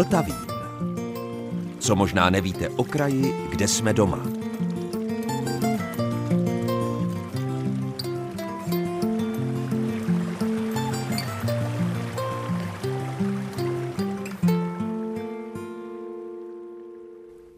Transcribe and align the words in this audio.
Vltavín. 0.00 0.36
Co 1.78 1.96
možná 1.96 2.30
nevíte 2.30 2.68
o 2.68 2.84
kraji, 2.84 3.34
kde 3.50 3.68
jsme 3.68 3.92
doma. 3.92 4.18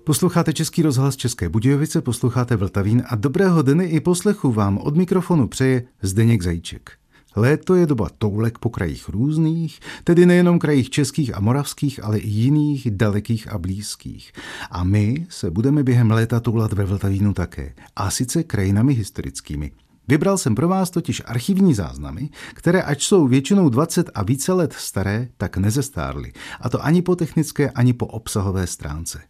Posloucháte 0.04 0.52
Český 0.52 0.82
rozhlas 0.82 1.16
České 1.16 1.48
Budějovice, 1.48 2.00
posloucháte 2.00 2.56
Vltavín 2.56 3.02
a 3.08 3.16
dobrého 3.16 3.62
dny 3.62 3.84
i 3.84 4.00
poslechu 4.00 4.52
vám 4.52 4.78
od 4.78 4.96
mikrofonu 4.96 5.48
přeje 5.48 5.84
Zdeněk 6.02 6.42
Zajíček. 6.42 7.01
Léto 7.36 7.74
je 7.74 7.86
doba 7.86 8.08
toulek 8.18 8.58
po 8.58 8.70
krajích 8.70 9.08
různých, 9.08 9.80
tedy 10.04 10.26
nejenom 10.26 10.58
krajích 10.58 10.90
českých 10.90 11.36
a 11.36 11.40
moravských, 11.40 12.04
ale 12.04 12.18
i 12.18 12.28
jiných, 12.28 12.90
dalekých 12.90 13.48
a 13.52 13.58
blízkých. 13.58 14.32
A 14.70 14.84
my 14.84 15.26
se 15.28 15.50
budeme 15.50 15.82
během 15.82 16.10
léta 16.10 16.40
toulat 16.40 16.72
ve 16.72 16.84
Vltavínu 16.84 17.32
také, 17.32 17.74
a 17.96 18.10
sice 18.10 18.42
krajinami 18.42 18.94
historickými. 18.94 19.72
Vybral 20.08 20.38
jsem 20.38 20.54
pro 20.54 20.68
vás 20.68 20.90
totiž 20.90 21.22
archivní 21.26 21.74
záznamy, 21.74 22.30
které 22.54 22.82
ač 22.82 23.04
jsou 23.04 23.26
většinou 23.26 23.68
20 23.68 24.10
a 24.14 24.22
více 24.22 24.52
let 24.52 24.72
staré, 24.72 25.28
tak 25.36 25.56
nezestárly. 25.56 26.32
A 26.60 26.68
to 26.68 26.84
ani 26.84 27.02
po 27.02 27.16
technické, 27.16 27.70
ani 27.70 27.92
po 27.92 28.06
obsahové 28.06 28.66
stránce. 28.66 29.20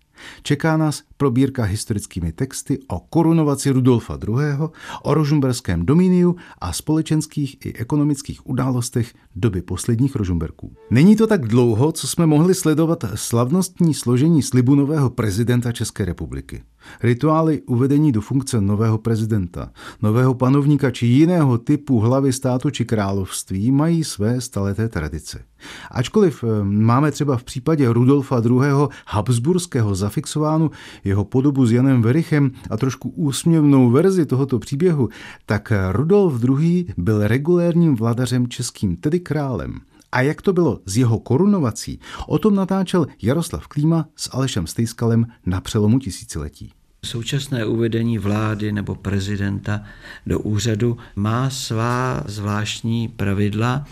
Čeká 0.43 0.77
nás 0.77 1.03
probírka 1.17 1.65
historickými 1.65 2.33
texty 2.33 2.79
o 2.89 3.01
korunovaci 3.01 3.71
Rudolfa 3.71 4.19
II., 4.29 4.69
o 5.03 5.15
rožumberském 5.15 5.87
domíniu 5.87 6.37
a 6.61 6.73
společenských 6.73 7.67
i 7.67 7.73
ekonomických 7.73 8.47
událostech 8.47 9.15
doby 9.37 9.63
posledních 9.63 10.17
rožumberků. 10.17 10.73
Není 10.91 11.17
to 11.17 11.27
tak 11.27 11.49
dlouho, 11.49 11.93
co 11.93 12.09
jsme 12.09 12.27
mohli 12.27 12.55
sledovat 12.55 13.05
slavnostní 13.15 13.95
složení 13.95 14.43
slibu 14.43 14.75
nového 14.75 15.11
prezidenta 15.11 15.73
České 15.73 16.05
republiky. 16.05 16.63
Rituály 17.03 17.63
uvedení 17.63 18.13
do 18.13 18.21
funkce 18.21 18.61
nového 18.61 18.99
prezidenta, 18.99 19.71
nového 20.03 20.35
panovníka 20.35 20.91
či 20.91 21.07
jiného 21.07 21.59
typu 21.59 22.01
hlavy 22.01 22.33
státu 22.33 22.71
či 22.71 22.85
království 22.85 23.73
mají 23.73 24.05
své 24.05 24.41
staleté 24.41 24.89
tradice. 24.89 25.45
Ačkoliv 25.91 26.45
eh, 26.45 26.65
máme 26.65 27.11
třeba 27.11 27.37
v 27.37 27.45
případě 27.45 27.93
Rudolfa 27.93 28.43
II. 28.45 28.89
Habsburského 29.07 29.95
zafixovánu 30.13 30.71
jeho 31.05 31.25
podobu 31.25 31.67
s 31.67 31.73
Janem 31.73 32.03
Verichem 32.03 32.51
a 32.71 32.77
trošku 32.77 33.09
úsměvnou 33.09 33.91
verzi 33.91 34.27
tohoto 34.27 34.59
příběhu, 34.59 35.09
tak 35.47 35.73
Rudolf 35.93 36.45
II. 36.45 36.95
byl 36.97 37.29
regulérním 37.29 37.97
vladařem 37.97 38.49
českým, 38.49 38.97
tedy 38.97 39.21
králem. 39.21 39.81
A 40.13 40.21
jak 40.21 40.43
to 40.43 40.53
bylo 40.53 40.81
s 40.87 40.97
jeho 40.97 41.19
korunovací, 41.19 42.01
o 42.27 42.39
tom 42.39 42.55
natáčel 42.55 43.07
Jaroslav 43.23 43.67
Klíma 43.67 44.07
s 44.17 44.31
Alešem 44.33 44.67
Stejskalem 44.67 45.27
na 45.47 45.61
přelomu 45.61 45.99
tisíciletí. 45.99 46.73
Současné 47.05 47.67
uvedení 47.67 48.19
vlády 48.19 48.73
nebo 48.73 48.95
prezidenta 48.95 49.83
do 50.27 50.41
úřadu 50.41 50.97
má 51.17 51.51
svá 51.51 52.23
zvláštní 52.27 53.09
pravidla. 53.09 53.85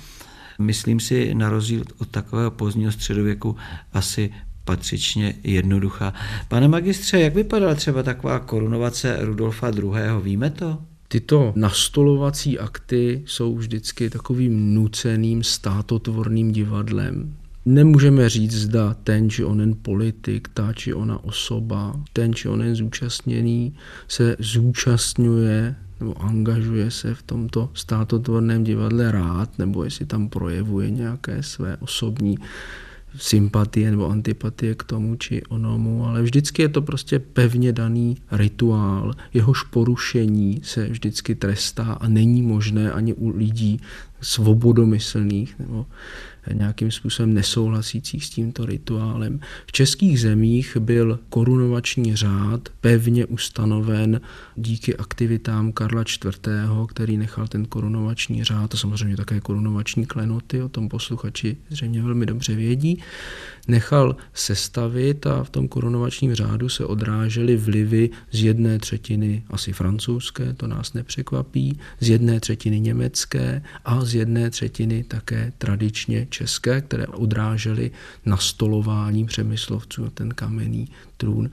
Myslím 0.59 1.01
si, 1.01 1.35
na 1.35 1.51
rozdíl 1.51 1.83
od 1.99 2.09
takového 2.09 2.51
pozdního 2.51 2.93
středověku, 2.93 3.57
asi 3.93 4.31
patřičně 4.71 5.35
jednoduchá. 5.45 6.15
Pane 6.49 6.69
magistře, 6.69 7.21
jak 7.21 7.35
vypadala 7.35 7.75
třeba 7.75 8.03
taková 8.03 8.39
korunovace 8.39 9.17
Rudolfa 9.21 9.71
II. 9.71 9.91
Víme 10.23 10.51
to? 10.51 10.79
Tyto 11.09 11.53
nastolovací 11.57 12.59
akty 12.59 13.23
jsou 13.27 13.57
vždycky 13.57 14.11
takovým 14.11 14.75
nuceným 14.75 15.43
státotvorným 15.43 16.53
divadlem. 16.53 17.35
Nemůžeme 17.67 18.29
říct, 18.29 18.55
zda 18.55 18.97
ten 19.05 19.31
či 19.31 19.45
onen 19.45 19.75
politik, 19.83 20.49
ta 20.55 20.73
či 20.73 20.95
ona 20.95 21.25
osoba, 21.25 22.01
ten 22.13 22.35
či 22.35 22.49
onen 22.49 22.75
zúčastněný 22.75 23.75
se 24.09 24.37
zúčastňuje 24.39 25.77
nebo 26.01 26.23
angažuje 26.23 26.91
se 26.91 27.15
v 27.15 27.23
tomto 27.23 27.71
státotvorném 27.75 28.65
divadle 28.65 29.13
rád, 29.13 29.59
nebo 29.59 29.85
jestli 29.85 30.07
tam 30.07 30.29
projevuje 30.29 30.91
nějaké 30.91 31.43
své 31.43 31.77
osobní 31.77 32.39
sympatie 33.17 33.91
nebo 33.91 34.09
antipatie 34.09 34.75
k 34.75 34.83
tomu 34.83 35.17
či 35.17 35.43
onomu, 35.43 36.07
ale 36.07 36.23
vždycky 36.23 36.63
je 36.63 36.69
to 36.69 36.83
prostě 36.83 37.19
pevně 37.19 37.73
daný 37.73 38.17
rituál. 38.33 39.15
Jehož 39.35 39.63
porušení 39.63 40.61
se 40.65 40.89
vždycky 40.89 41.35
trestá 41.35 41.85
a 41.85 42.09
není 42.09 42.43
možné 42.43 42.93
ani 42.93 43.15
u 43.15 43.29
lidí 43.29 43.81
svobodomyslných 44.21 45.59
nebo 45.59 45.87
nějakým 46.53 46.91
způsobem 46.91 47.35
nesouhlasících 47.35 48.25
s 48.25 48.31
tímto 48.31 48.67
rituálem. 48.67 49.41
V 49.67 49.73
českých 49.73 50.21
zemích 50.21 50.77
byl 50.77 51.19
korunovační 51.29 52.17
řád 52.17 52.69
pevně 52.81 53.27
ustanoven 53.27 54.21
díky 54.57 54.97
aktivitám 54.97 55.73
Karla 55.73 56.03
IV., 56.03 56.41
který 56.89 57.17
nechal 57.17 57.49
ten 57.49 57.67
korunovační 57.67 58.45
řád, 58.45 58.75
a 58.75 58.77
samozřejmě 58.77 59.17
také 59.17 59.41
korunovační 59.41 60.07
klenoty, 60.07 60.63
o 60.63 60.69
tom 60.69 60.89
posluchači 60.89 61.57
zřejmě 61.69 62.03
velmi 62.03 62.27
dobře 62.27 62.55
vědí, 62.55 63.03
nechal 63.69 64.17
sestavit 64.35 65.27
a 65.27 65.45
v 65.45 65.51
tom 65.51 65.69
korunovačním 65.69 66.35
řádu 66.35 66.69
se 66.69 66.85
odrážely 66.85 67.57
vlivy 67.57 68.11
z 68.33 68.43
jedné 68.43 68.79
třetiny 68.79 69.43
asi 69.51 69.73
francouzské, 69.73 70.53
to 70.53 70.67
nás 70.67 70.93
nepřekvapí, 70.93 71.79
z 72.01 72.09
jedné 72.09 72.41
třetiny 72.41 72.81
německé 72.81 73.63
a 73.85 74.05
jedné 74.15 74.51
třetiny 74.51 75.05
také 75.05 75.53
tradičně 75.59 76.27
české, 76.31 76.81
které 76.81 77.07
odrážely 77.07 77.91
nastolování 78.27 79.25
přemyslovců 79.25 80.05
na 80.05 80.11
ten 80.11 80.31
kamenný 80.31 80.89
trůn. 81.17 81.51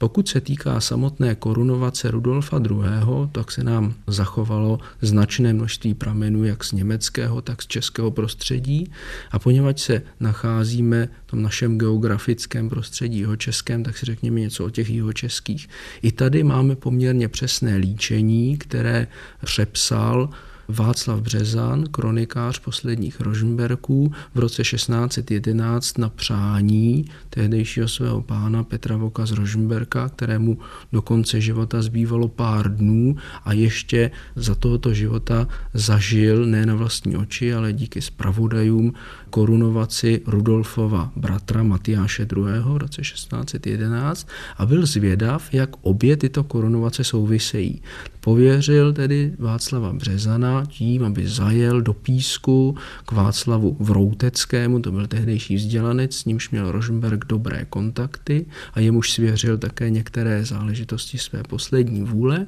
Pokud 0.00 0.28
se 0.28 0.40
týká 0.40 0.80
samotné 0.80 1.34
korunovace 1.34 2.10
Rudolfa 2.10 2.58
II., 2.70 3.28
tak 3.32 3.52
se 3.52 3.64
nám 3.64 3.94
zachovalo 4.06 4.78
značné 5.02 5.52
množství 5.52 5.94
pramenů 5.94 6.44
jak 6.44 6.64
z 6.64 6.72
německého, 6.72 7.42
tak 7.42 7.62
z 7.62 7.66
českého 7.66 8.10
prostředí. 8.10 8.90
A 9.30 9.38
poněvadž 9.38 9.80
se 9.80 10.02
nacházíme 10.20 11.08
v 11.26 11.30
tom 11.30 11.42
našem 11.42 11.78
geografickém 11.78 12.68
prostředí 12.68 13.18
jeho 13.18 13.36
českém, 13.36 13.82
tak 13.82 13.98
si 13.98 14.06
řekněme 14.06 14.40
něco 14.40 14.64
o 14.66 14.70
těch 14.70 14.90
jihočeských. 14.90 15.68
I 16.02 16.12
tady 16.12 16.42
máme 16.44 16.76
poměrně 16.76 17.28
přesné 17.28 17.76
líčení, 17.76 18.58
které 18.58 19.06
přepsal 19.44 20.30
Václav 20.70 21.20
Březan, 21.20 21.84
kronikář 21.90 22.58
posledních 22.58 23.20
Rožmberků, 23.20 24.12
v 24.34 24.38
roce 24.38 24.62
1611 24.62 25.98
na 25.98 26.08
přání 26.08 27.04
tehdejšího 27.30 27.88
svého 27.88 28.22
pána 28.22 28.64
Petra 28.64 28.96
Voka 28.96 29.26
z 29.26 29.32
Rožmberka, 29.32 30.08
kterému 30.08 30.58
do 30.92 31.02
konce 31.02 31.40
života 31.40 31.82
zbývalo 31.82 32.28
pár 32.28 32.76
dnů 32.76 33.16
a 33.44 33.52
ještě 33.52 34.10
za 34.36 34.54
tohoto 34.54 34.94
života 34.94 35.48
zažil 35.74 36.46
ne 36.46 36.66
na 36.66 36.74
vlastní 36.74 37.16
oči, 37.16 37.54
ale 37.54 37.72
díky 37.72 38.02
spravodajům 38.02 38.92
korunovaci 39.30 40.22
Rudolfova 40.26 41.12
bratra 41.16 41.62
Matyáše 41.62 42.26
II. 42.36 42.44
v 42.62 42.76
roce 42.76 43.02
1611 43.02 44.28
a 44.58 44.66
byl 44.66 44.86
zvědav, 44.86 45.54
jak 45.54 45.70
obě 45.82 46.16
tyto 46.16 46.44
korunovace 46.44 47.04
souvisejí. 47.04 47.82
Pověřil 48.20 48.92
tedy 48.92 49.32
Václava 49.38 49.92
Březana 49.92 50.64
tím, 50.66 51.04
aby 51.04 51.28
zajel 51.28 51.82
do 51.82 51.92
Písku 51.92 52.76
k 53.06 53.12
Václavu 53.12 53.76
Vrouteckému, 53.80 54.80
to 54.80 54.92
byl 54.92 55.06
tehdejší 55.06 55.54
vzdělanec, 55.54 56.16
s 56.16 56.24
nímž 56.24 56.50
měl 56.50 56.72
Rožmberg 56.72 57.24
dobré 57.24 57.66
kontakty 57.70 58.46
a 58.74 58.80
jemuž 58.80 59.12
svěřil 59.12 59.58
také 59.58 59.90
některé 59.90 60.44
záležitosti 60.44 61.18
své 61.18 61.42
poslední 61.42 62.02
vůle. 62.02 62.46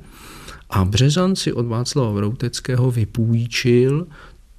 A 0.70 0.84
Březan 0.84 1.36
si 1.36 1.52
od 1.52 1.66
Václava 1.66 2.10
Vrouteckého 2.10 2.90
vypůjčil 2.90 4.06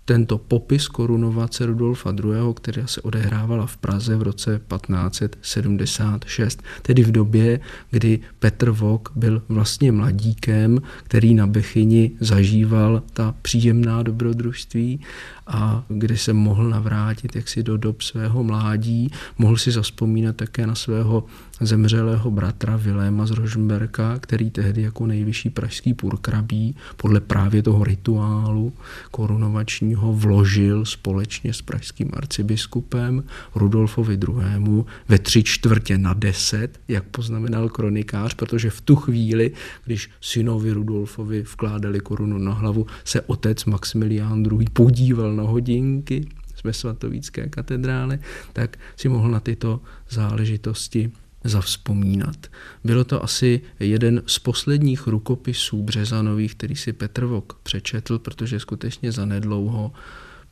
tento 0.05 0.37
popis 0.37 0.87
korunovace 0.87 1.65
Rudolfa 1.65 2.11
II., 2.11 2.53
která 2.53 2.87
se 2.87 3.01
odehrávala 3.01 3.65
v 3.65 3.77
Praze 3.77 4.15
v 4.15 4.21
roce 4.21 4.61
1576, 4.67 6.63
tedy 6.81 7.03
v 7.03 7.11
době, 7.11 7.59
kdy 7.91 8.19
Petr 8.39 8.69
Vok 8.69 9.11
byl 9.15 9.43
vlastně 9.49 9.91
mladíkem, 9.91 10.81
který 11.03 11.33
na 11.33 11.47
Bechyni 11.47 12.11
zažíval 12.19 13.03
ta 13.13 13.35
příjemná 13.41 14.03
dobrodružství 14.03 14.99
a 15.47 15.83
kdy 15.87 16.17
se 16.17 16.33
mohl 16.33 16.69
navrátit 16.69 17.35
jaksi 17.35 17.63
do 17.63 17.77
dob 17.77 18.01
svého 18.01 18.43
mládí, 18.43 19.11
mohl 19.37 19.57
si 19.57 19.71
zaspomínat 19.71 20.35
také 20.35 20.67
na 20.67 20.75
svého 20.75 21.25
zemřelého 21.61 22.31
bratra 22.31 22.77
Viléma 22.77 23.25
z 23.25 23.31
Rožmberka, 23.31 24.19
který 24.19 24.49
tehdy 24.49 24.81
jako 24.81 25.07
nejvyšší 25.07 25.49
pražský 25.49 25.93
purkrabí 25.93 26.75
podle 26.97 27.19
právě 27.19 27.63
toho 27.63 27.83
rituálu 27.83 28.73
korunovačního 29.11 30.13
vložil 30.13 30.85
společně 30.85 31.53
s 31.53 31.61
pražským 31.61 32.09
arcibiskupem 32.13 33.23
Rudolfovi 33.55 34.13
II. 34.13 34.83
ve 35.07 35.19
tři 35.19 35.43
čtvrtě 35.43 35.97
na 35.97 36.13
deset, 36.13 36.79
jak 36.87 37.03
poznamenal 37.03 37.69
kronikář, 37.69 38.33
protože 38.33 38.69
v 38.69 38.81
tu 38.81 38.95
chvíli, 38.95 39.51
když 39.85 40.09
synovi 40.21 40.71
Rudolfovi 40.71 41.41
vkládali 41.41 41.99
korunu 41.99 42.37
na 42.37 42.53
hlavu, 42.53 42.87
se 43.03 43.21
otec 43.21 43.65
Maximilián 43.65 44.43
II. 44.45 44.67
podíval 44.73 45.32
hodinky, 45.41 46.25
ve 46.63 46.73
svatovícké 46.73 47.49
katedrále, 47.49 48.19
tak 48.53 48.77
si 48.95 49.09
mohl 49.09 49.31
na 49.31 49.39
tyto 49.39 49.81
záležitosti 50.09 51.11
zavzpomínat. 51.43 52.47
Bylo 52.83 53.03
to 53.03 53.23
asi 53.23 53.61
jeden 53.79 54.23
z 54.25 54.39
posledních 54.39 55.07
rukopisů 55.07 55.83
Březanových, 55.83 56.55
který 56.55 56.75
si 56.75 56.93
Petr 56.93 57.25
Vok 57.25 57.59
přečetl, 57.63 58.19
protože 58.19 58.59
skutečně 58.59 59.11
zanedlouho 59.11 59.91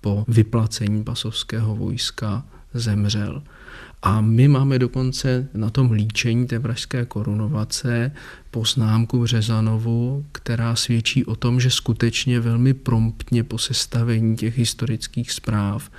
po 0.01 0.25
vyplacení 0.27 1.03
pasovského 1.03 1.75
vojska 1.75 2.45
zemřel. 2.73 3.43
A 4.03 4.21
my 4.21 4.47
máme 4.47 4.79
dokonce 4.79 5.47
na 5.53 5.69
tom 5.69 5.91
líčení 5.91 6.47
té 6.47 6.59
pražské 6.59 7.05
korunovace 7.05 8.11
poznámku 8.51 9.21
Březanovu, 9.21 10.25
která 10.31 10.75
svědčí 10.75 11.25
o 11.25 11.35
tom, 11.35 11.59
že 11.59 11.69
skutečně 11.69 12.39
velmi 12.39 12.73
promptně 12.73 13.43
po 13.43 13.57
sestavení 13.57 14.35
těch 14.35 14.57
historických 14.57 15.31
zpráv 15.31 15.91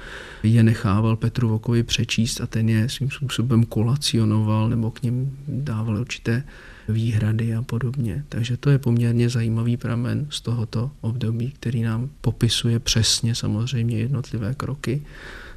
je 0.43 0.63
nechával 0.63 1.17
Petru 1.17 1.49
Vokovi 1.49 1.83
přečíst 1.83 2.41
a 2.41 2.47
ten 2.47 2.69
je 2.69 2.89
svým 2.89 3.11
způsobem 3.11 3.65
kolacionoval 3.65 4.69
nebo 4.69 4.91
k 4.91 5.03
něm 5.03 5.37
dával 5.49 5.97
určité 5.97 6.45
výhrady 6.89 7.55
a 7.55 7.63
podobně. 7.63 8.25
Takže 8.29 8.57
to 8.57 8.71
je 8.71 8.79
poměrně 8.79 9.29
zajímavý 9.29 9.77
pramen 9.77 10.27
z 10.31 10.41
tohoto 10.41 10.91
období, 11.01 11.51
který 11.51 11.83
nám 11.83 12.11
popisuje 12.21 12.79
přesně 12.79 13.35
samozřejmě 13.35 13.99
jednotlivé 13.99 14.55
kroky 14.55 15.03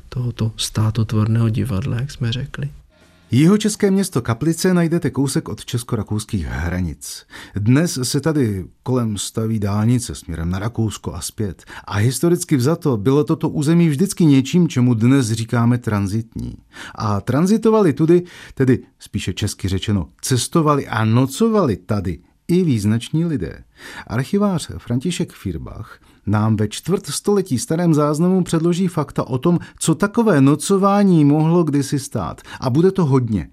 tohoto 0.09 0.51
státotvorného 0.57 1.49
divadla, 1.49 1.95
jak 1.95 2.11
jsme 2.11 2.31
řekli. 2.31 2.69
Jeho 3.31 3.57
české 3.57 3.91
město 3.91 4.21
Kaplice 4.21 4.73
najdete 4.73 5.09
kousek 5.09 5.49
od 5.49 5.65
česko-rakouských 5.65 6.45
hranic. 6.45 7.25
Dnes 7.55 7.99
se 8.03 8.21
tady 8.21 8.65
kolem 8.83 9.17
staví 9.17 9.59
dálnice 9.59 10.15
směrem 10.15 10.49
na 10.49 10.59
Rakousko 10.59 11.13
a 11.13 11.21
zpět. 11.21 11.63
A 11.85 11.95
historicky 11.95 12.57
vzato 12.57 12.97
bylo 12.97 13.23
toto 13.23 13.49
území 13.49 13.89
vždycky 13.89 14.25
něčím, 14.25 14.67
čemu 14.67 14.93
dnes 14.93 15.31
říkáme 15.31 15.77
transitní. 15.77 16.53
A 16.95 17.21
transitovali 17.21 17.93
tudy, 17.93 18.23
tedy 18.53 18.79
spíše 18.99 19.33
česky 19.33 19.67
řečeno, 19.67 20.09
cestovali 20.21 20.87
a 20.87 21.05
nocovali 21.05 21.77
tady 21.77 22.19
i 22.47 22.63
význační 22.63 23.25
lidé. 23.25 23.63
Archivář 24.07 24.71
František 24.77 25.33
Firbach 25.33 25.99
nám 26.25 26.55
ve 26.55 26.67
čtvrt 26.67 27.05
století 27.05 27.59
starém 27.59 27.93
záznamu 27.93 28.43
předloží 28.43 28.87
fakta 28.87 29.27
o 29.27 29.37
tom, 29.37 29.59
co 29.79 29.95
takové 29.95 30.41
nocování 30.41 31.25
mohlo 31.25 31.63
kdysi 31.63 31.99
stát. 31.99 32.41
A 32.59 32.69
bude 32.69 32.91
to 32.91 33.05
hodně. 33.05 33.49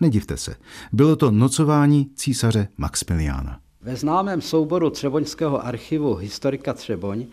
Nedivte 0.00 0.36
se, 0.36 0.54
bylo 0.92 1.16
to 1.16 1.30
nocování 1.30 2.10
císaře 2.14 2.68
Maximiliána. 2.78 3.60
Ve 3.82 3.96
známém 3.96 4.40
souboru 4.40 4.90
Třeboňského 4.90 5.66
archivu 5.66 6.14
historika 6.14 6.72
Třeboň 6.72 7.26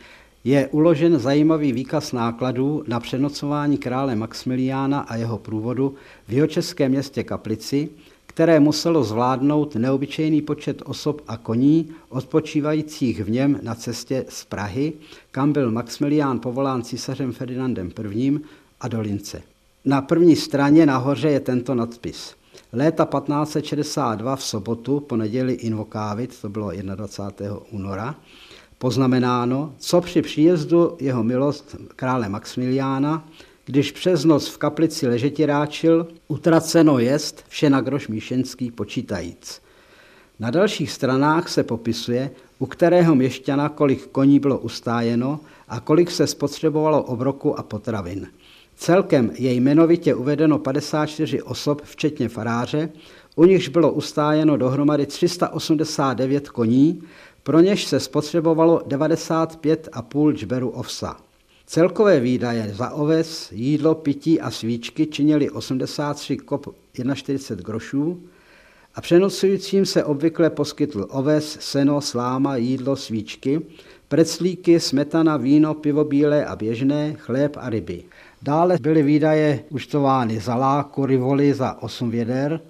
je 0.44 0.68
uložen 0.68 1.20
zajímavý 1.20 1.74
výkaz 1.74 2.12
nákladů 2.12 2.84
na 2.88 3.00
přenocování 3.00 3.78
krále 3.78 4.16
Maximiliána 4.16 5.00
a 5.00 5.16
jeho 5.16 5.38
průvodu 5.38 5.96
v 6.28 6.34
jeho 6.34 6.48
českém 6.48 6.92
městě 6.92 7.24
Kaplici, 7.24 7.90
které 8.38 8.60
muselo 8.60 9.04
zvládnout 9.04 9.76
neobyčejný 9.76 10.42
počet 10.42 10.82
osob 10.86 11.22
a 11.28 11.38
koní 11.38 11.90
odpočívajících 12.10 13.24
v 13.24 13.30
něm 13.30 13.60
na 13.62 13.76
cestě 13.76 14.26
z 14.30 14.46
Prahy, 14.46 14.94
kam 15.32 15.54
byl 15.54 15.72
Maximilián 15.72 16.40
povolán 16.40 16.84
císařem 16.84 17.34
Ferdinandem 17.34 17.92
I. 18.12 18.40
a 18.82 18.88
do 18.88 19.02
Lince. 19.02 19.42
Na 19.86 20.02
první 20.02 20.36
straně 20.36 20.86
nahoře 20.86 21.30
je 21.30 21.40
tento 21.40 21.76
nadpis. 21.76 22.36
Léta 22.74 23.06
1562 23.06 24.36
v 24.36 24.44
sobotu 24.44 25.00
po 25.00 25.18
neděli 25.18 25.54
invokávit, 25.54 26.42
to 26.42 26.50
bylo 26.50 26.72
21. 26.72 27.58
února, 27.72 28.16
poznamenáno, 28.78 29.74
co 29.78 30.02
při 30.02 30.22
příjezdu 30.22 30.98
jeho 31.00 31.24
milost 31.24 31.76
krále 31.96 32.30
Maximiliána 32.30 33.28
když 33.70 33.92
přes 33.92 34.26
noc 34.26 34.48
v 34.48 34.58
kaplici 34.58 35.08
ležetěráčil, 35.08 36.08
utraceno 36.28 37.00
jest 37.00 37.44
vše 37.48 37.70
na 37.70 37.82
groš 37.82 38.08
míšenský 38.08 38.72
počítajíc. 38.72 39.62
Na 40.40 40.50
dalších 40.50 40.92
stranách 40.92 41.50
se 41.50 41.64
popisuje, 41.64 42.32
u 42.60 42.66
kterého 42.66 43.16
měšťana 43.16 43.70
kolik 43.70 44.08
koní 44.08 44.40
bylo 44.40 44.60
ustájeno 44.60 45.40
a 45.68 45.80
kolik 45.80 46.12
se 46.12 46.28
spotřebovalo 46.28 47.04
obroku 47.04 47.60
a 47.60 47.64
potravin. 47.64 48.28
Celkem 48.76 49.32
je 49.38 49.54
jmenovitě 49.54 50.16
uvedeno 50.16 50.60
54 50.60 51.42
osob, 51.42 51.82
včetně 51.84 52.30
faráře, 52.30 52.90
u 53.36 53.46
nichž 53.46 53.68
bylo 53.68 53.92
ustájeno 53.92 54.58
dohromady 54.58 55.06
389 55.06 56.50
koní, 56.50 57.04
pro 57.44 57.60
něž 57.60 57.86
se 57.86 58.00
spotřebovalo 58.00 58.82
95,5 58.88 60.34
džberu 60.34 60.70
ovsa. 60.70 61.27
Celkové 61.70 62.20
výdaje 62.20 62.74
za 62.74 62.90
oves, 62.90 63.52
jídlo, 63.52 63.96
pití 63.96 64.42
a 64.42 64.52
svíčky 64.52 65.08
činily 65.08 65.50
83 65.50 66.38
kop 66.38 66.76
41 67.14 67.64
grošů 67.66 68.24
a 68.96 69.02
přenocujícím 69.02 69.86
se 69.86 70.04
obvykle 70.04 70.50
poskytl 70.50 71.08
oves, 71.10 71.58
seno, 71.60 72.02
sláma, 72.02 72.56
jídlo, 72.56 72.96
svíčky, 72.96 73.62
preclíky, 74.08 74.80
smetana, 74.80 75.38
víno, 75.38 75.74
pivo 75.74 76.04
bílé 76.04 76.46
a 76.46 76.56
běžné, 76.56 77.14
chléb 77.14 77.58
a 77.60 77.70
ryby. 77.70 78.04
Dále 78.42 78.78
byly 78.82 79.04
výdaje 79.04 79.64
účtovány 79.70 80.40
za 80.40 80.56
láku 80.56 81.06
rivoli 81.06 81.54
za 81.54 81.82
8 81.82 82.12
věder, 82.12 82.62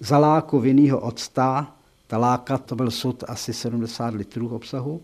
za 0.00 0.18
láku 0.18 0.60
vinného 0.60 1.00
octa, 1.00 1.74
ta 2.06 2.18
láka 2.18 2.58
to 2.58 2.76
byl 2.76 2.90
sud 2.90 3.24
asi 3.28 3.52
70 3.52 4.14
litrů 4.14 4.48
obsahu, 4.48 5.02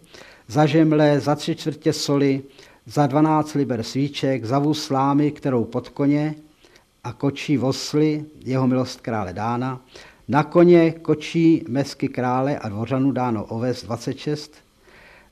za 0.48 0.66
žemle, 0.66 1.20
za 1.20 1.34
tři 1.34 1.56
čtvrtě 1.56 1.92
soli, 1.92 2.42
za 2.86 3.06
12 3.06 3.54
liber 3.54 3.82
svíček, 3.82 4.44
za 4.44 4.58
vůz 4.58 4.82
slámy, 4.82 5.30
kterou 5.30 5.64
pod 5.64 5.88
koně 5.88 6.34
a 7.04 7.12
kočí 7.12 7.56
vosly, 7.56 8.24
jeho 8.44 8.66
milost 8.66 9.00
krále 9.00 9.32
dána, 9.32 9.80
na 10.28 10.42
koně 10.42 10.92
kočí 10.92 11.64
mesky 11.68 12.08
krále 12.08 12.58
a 12.58 12.68
dvořanu 12.68 13.12
dáno 13.12 13.44
oves 13.44 13.84
26, 13.84 14.54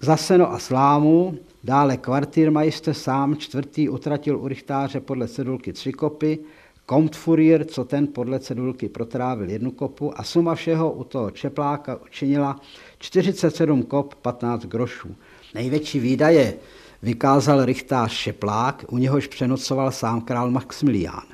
za 0.01 0.17
seno 0.17 0.53
a 0.53 0.59
slámu, 0.59 1.39
dále 1.65 1.97
kvartýrmajster 1.97 2.95
sám 2.95 3.37
čtvrtý 3.37 3.89
utratil 3.89 4.39
u 4.39 4.49
rychtáře 4.49 5.01
podle 5.01 5.29
cedulky 5.29 5.73
tři 5.73 5.93
kopy, 5.93 6.39
Komtfurier, 6.87 7.65
co 7.65 7.85
ten 7.85 8.07
podle 8.07 8.41
cedulky 8.41 8.89
protrávil 8.89 9.51
jednu 9.51 9.71
kopu 9.71 10.21
a 10.21 10.23
suma 10.23 10.55
všeho 10.55 10.93
u 10.93 11.05
toho 11.05 11.31
čepláka 11.31 11.97
učinila 11.97 12.61
47 12.99 13.83
kop 13.83 14.15
15 14.15 14.65
grošů. 14.65 15.17
Největší 15.55 16.01
výdaje 16.01 16.55
vykázal 17.03 17.65
rychtář 17.65 18.13
Šeplák, 18.13 18.85
u 18.89 18.99
něhož 18.99 19.27
přenocoval 19.27 19.91
sám 19.91 20.21
král 20.21 20.51
Maximilián. 20.51 21.25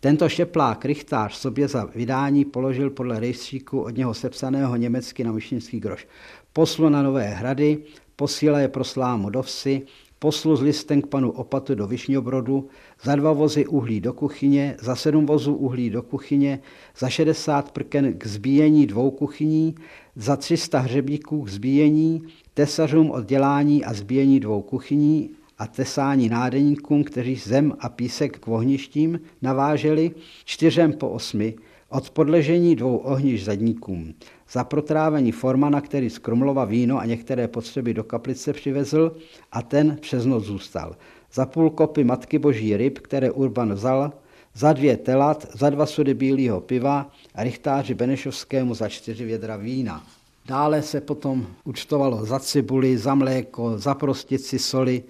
Tento 0.00 0.28
šeplák 0.28 0.84
rychtář 0.84 1.34
sobě 1.34 1.68
za 1.68 1.84
vydání 1.84 2.44
položil 2.44 2.90
podle 2.90 3.20
rejstříku 3.20 3.80
od 3.80 3.96
něho 3.96 4.14
sepsaného 4.14 4.76
německy 4.76 5.24
na 5.24 5.32
myšinský 5.32 5.80
groš. 5.80 6.06
Poslu 6.52 6.88
na 6.88 7.02
Nové 7.02 7.28
hrady, 7.28 7.78
posíla 8.16 8.60
je 8.60 8.68
pro 8.68 8.84
slámu 8.84 9.30
do 9.30 9.42
vsi, 9.42 9.82
poslu 10.22 10.56
z 10.56 10.62
listem 10.62 11.02
k 11.02 11.06
panu 11.06 11.30
Opatu 11.30 11.74
do 11.74 11.86
Višňobrodu, 11.86 12.68
za 13.02 13.16
dva 13.16 13.32
vozy 13.32 13.66
uhlí 13.66 14.00
do 14.00 14.12
kuchyně, 14.12 14.76
za 14.80 14.96
sedm 14.96 15.26
vozů 15.26 15.54
uhlí 15.54 15.90
do 15.90 16.02
kuchyně, 16.02 16.60
za 16.98 17.08
60 17.08 17.72
prken 17.72 18.14
k 18.18 18.26
zbíjení 18.26 18.86
dvou 18.86 19.10
kuchyní, 19.10 19.74
za 20.16 20.36
300 20.36 20.78
hřebíků 20.78 21.42
k 21.42 21.48
zbíjení, 21.48 22.22
tesařům 22.54 23.10
oddělání 23.10 23.84
a 23.84 23.94
zbíjení 23.94 24.40
dvou 24.40 24.62
kuchyní 24.62 25.30
a 25.58 25.66
tesání 25.66 26.28
nádeníkům, 26.28 27.04
kteří 27.04 27.36
zem 27.36 27.74
a 27.80 27.88
písek 27.88 28.38
k 28.38 28.48
ohništím 28.48 29.20
naváželi, 29.42 30.10
čtyřem 30.44 30.92
po 30.92 31.08
osmi, 31.08 31.54
od 31.92 32.10
podležení 32.10 32.76
dvou 32.76 32.96
ohniš 32.96 33.44
zadníkům. 33.44 34.14
Za 34.52 34.64
protrávení 34.64 35.32
formana, 35.32 35.80
který 35.80 36.10
z 36.10 36.18
Krumlova 36.18 36.64
víno 36.64 36.98
a 36.98 37.04
některé 37.06 37.48
potřeby 37.48 37.94
do 37.94 38.04
kaplice 38.04 38.52
přivezl 38.52 39.16
a 39.52 39.62
ten 39.62 39.96
přes 40.00 40.26
noc 40.26 40.44
zůstal. 40.44 40.96
Za 41.32 41.46
půl 41.46 41.70
kopy 41.70 42.04
matky 42.04 42.38
boží 42.38 42.76
ryb, 42.76 42.98
které 42.98 43.30
Urban 43.30 43.72
vzal, 43.74 44.12
za 44.54 44.72
dvě 44.72 44.96
telat, 44.96 45.46
za 45.52 45.70
dva 45.70 45.86
sudy 45.86 46.14
bílého 46.14 46.60
piva 46.60 47.10
a 47.34 47.44
rychtáři 47.44 47.94
Benešovskému 47.94 48.74
za 48.74 48.88
čtyři 48.88 49.24
vědra 49.24 49.56
vína. 49.56 50.06
Dále 50.46 50.82
se 50.82 51.00
potom 51.00 51.46
účtovalo 51.64 52.24
za 52.24 52.38
cibuli, 52.38 52.98
za 52.98 53.14
mléko, 53.14 53.78
za 53.78 53.94
prostici 53.94 54.58
soli, 54.58 55.02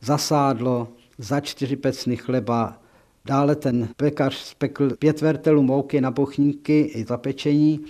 za 0.00 0.18
sádlo, 0.18 0.88
za 1.18 1.40
čtyři 1.40 1.76
pecny 1.76 2.16
chleba. 2.16 2.78
Dále 3.26 3.56
ten 3.56 3.88
pekař 3.96 4.34
spekl 4.34 4.96
pět 4.96 5.20
vertelů 5.20 5.62
mouky 5.62 6.00
na 6.00 6.10
bochníky 6.10 6.80
i 6.80 7.04
za 7.04 7.16
pečení 7.16 7.80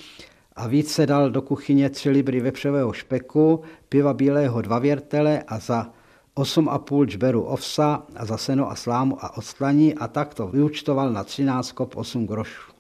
a 0.57 0.69
více 0.69 1.07
dal 1.07 1.31
do 1.31 1.43
kuchyně 1.43 1.91
tři 1.91 2.11
libry 2.11 2.41
vepřového 2.41 2.93
špeku, 2.93 3.61
piva 3.89 4.15
bílého 4.15 4.63
dva 4.63 4.79
věrtele 4.79 5.43
a 5.47 5.59
za 5.59 5.93
8,5 6.37 7.05
džberu 7.05 7.43
ovsa 7.43 8.07
a 8.17 8.27
za 8.27 8.37
seno 8.37 8.71
a 8.71 8.75
slámu 8.75 9.25
a 9.25 9.37
odslaní 9.37 9.95
a 9.95 10.09
tak 10.09 10.35
to 10.35 10.47
vyučtoval 10.47 11.13
na 11.13 11.25
13 11.25 11.73
kop 11.73 11.97
8 11.97 12.27
grošů. 12.27 12.73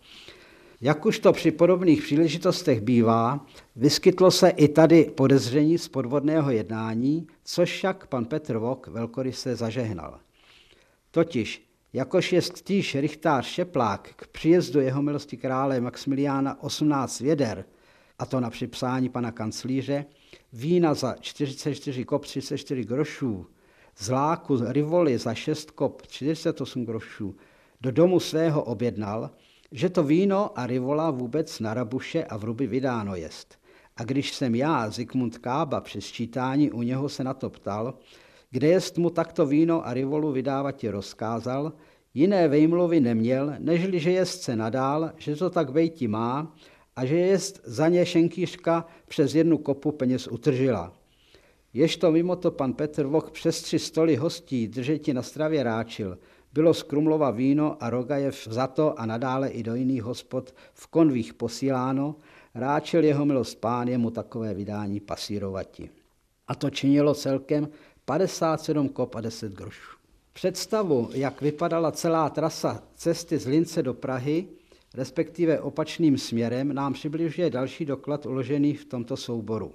Jak 0.80 1.06
už 1.06 1.18
to 1.18 1.32
při 1.32 1.50
podobných 1.50 2.02
příležitostech 2.02 2.80
bývá, 2.80 3.46
vyskytlo 3.76 4.30
se 4.30 4.48
i 4.48 4.68
tady 4.68 5.04
podezření 5.04 5.78
z 5.78 5.88
podvodného 5.88 6.50
jednání, 6.50 7.26
což 7.44 7.72
však 7.72 8.06
pan 8.06 8.24
Petr 8.24 8.56
Vok 8.56 8.86
velkoryse 8.86 9.56
zažehnal. 9.56 10.18
Totiž, 11.10 11.63
jakož 11.94 12.32
je 12.32 12.42
stíž 12.42 12.94
rychtář 12.94 13.46
Šeplák 13.46 14.10
k 14.16 14.26
příjezdu 14.26 14.80
jeho 14.80 15.02
milosti 15.02 15.36
krále 15.36 15.80
Maximiliána 15.80 16.62
18 16.62 17.20
věder, 17.20 17.64
a 18.18 18.26
to 18.26 18.40
na 18.40 18.50
připsání 18.50 19.08
pana 19.08 19.32
kanclíře, 19.32 20.04
vína 20.52 20.94
za 20.94 21.14
44 21.20 22.04
kop 22.04 22.24
34 22.24 22.84
grošů, 22.84 23.46
zláku 23.98 24.58
rivoli 24.60 25.18
za 25.18 25.34
6 25.34 25.70
kop 25.70 26.02
48 26.06 26.84
grošů, 26.84 27.36
do 27.80 27.90
domu 27.90 28.20
svého 28.20 28.62
objednal, 28.62 29.30
že 29.72 29.88
to 29.88 30.02
víno 30.02 30.58
a 30.58 30.66
rivola 30.66 31.10
vůbec 31.10 31.60
na 31.60 31.74
rabuše 31.74 32.24
a 32.24 32.36
v 32.36 32.44
ruby 32.44 32.66
vydáno 32.66 33.16
jest. 33.16 33.58
A 33.96 34.04
když 34.04 34.32
jsem 34.32 34.54
já, 34.54 34.90
Zikmund 34.90 35.38
Kába, 35.38 35.80
při 35.80 36.00
sčítání 36.00 36.70
u 36.70 36.82
něho 36.82 37.08
se 37.08 37.24
na 37.24 37.34
to 37.34 37.50
ptal, 37.50 37.94
kde 38.54 38.68
jest 38.68 38.98
mu 38.98 39.10
takto 39.10 39.46
víno 39.46 39.86
a 39.86 39.94
rivolu 39.94 40.32
vydávat 40.32 40.76
ti 40.76 40.90
rozkázal, 40.90 41.72
jiné 42.14 42.48
vejmluvy 42.48 43.00
neměl, 43.00 43.54
nežli, 43.58 44.00
že 44.00 44.10
jest 44.10 44.42
se 44.42 44.56
nadál, 44.56 45.12
že 45.16 45.36
to 45.36 45.50
tak 45.50 45.70
vejti 45.70 46.08
má 46.08 46.54
a 46.96 47.06
že 47.06 47.16
jest 47.16 47.60
za 47.64 47.88
ně 47.88 48.06
šenkýřka 48.06 48.86
přes 49.08 49.34
jednu 49.34 49.58
kopu 49.58 49.92
peněz 49.92 50.28
utržila. 50.28 50.92
Jež 51.72 51.96
to 51.96 52.12
mimo 52.12 52.36
to 52.36 52.50
pan 52.50 52.72
Petr 52.72 53.06
Voch 53.06 53.30
přes 53.30 53.62
tři 53.62 53.78
stoly 53.78 54.16
hostí 54.16 54.68
držeti 54.68 55.14
na 55.14 55.22
stravě 55.22 55.62
ráčil, 55.62 56.18
bylo 56.52 56.74
z 56.74 56.82
Krumlova 56.82 57.30
víno 57.30 57.76
a 57.80 57.90
Rogajev 57.90 58.48
to 58.74 59.00
a 59.00 59.06
nadále 59.06 59.48
i 59.48 59.62
do 59.62 59.74
jiných 59.74 60.02
hospod 60.02 60.54
v 60.72 60.86
konvích 60.86 61.34
posíláno, 61.34 62.16
ráčil 62.54 63.04
jeho 63.04 63.24
milost 63.24 63.60
pán 63.60 63.88
jemu 63.88 64.10
takové 64.10 64.54
vydání 64.54 65.00
pasírovati. 65.00 65.90
A 66.48 66.54
to 66.54 66.70
činilo 66.70 67.14
celkem 67.14 67.68
57 68.04 68.88
kop 68.88 69.14
a 69.14 69.20
10 69.20 69.52
grošů. 69.52 69.96
Představu, 70.32 71.10
jak 71.12 71.40
vypadala 71.42 71.92
celá 71.92 72.30
trasa 72.30 72.82
cesty 72.94 73.38
z 73.38 73.46
Lince 73.46 73.82
do 73.82 73.94
Prahy, 73.94 74.46
respektive 74.94 75.60
opačným 75.60 76.18
směrem, 76.18 76.74
nám 76.74 76.92
přibližuje 76.92 77.50
další 77.50 77.84
doklad 77.84 78.26
uložený 78.26 78.74
v 78.74 78.84
tomto 78.84 79.16
souboru. 79.16 79.72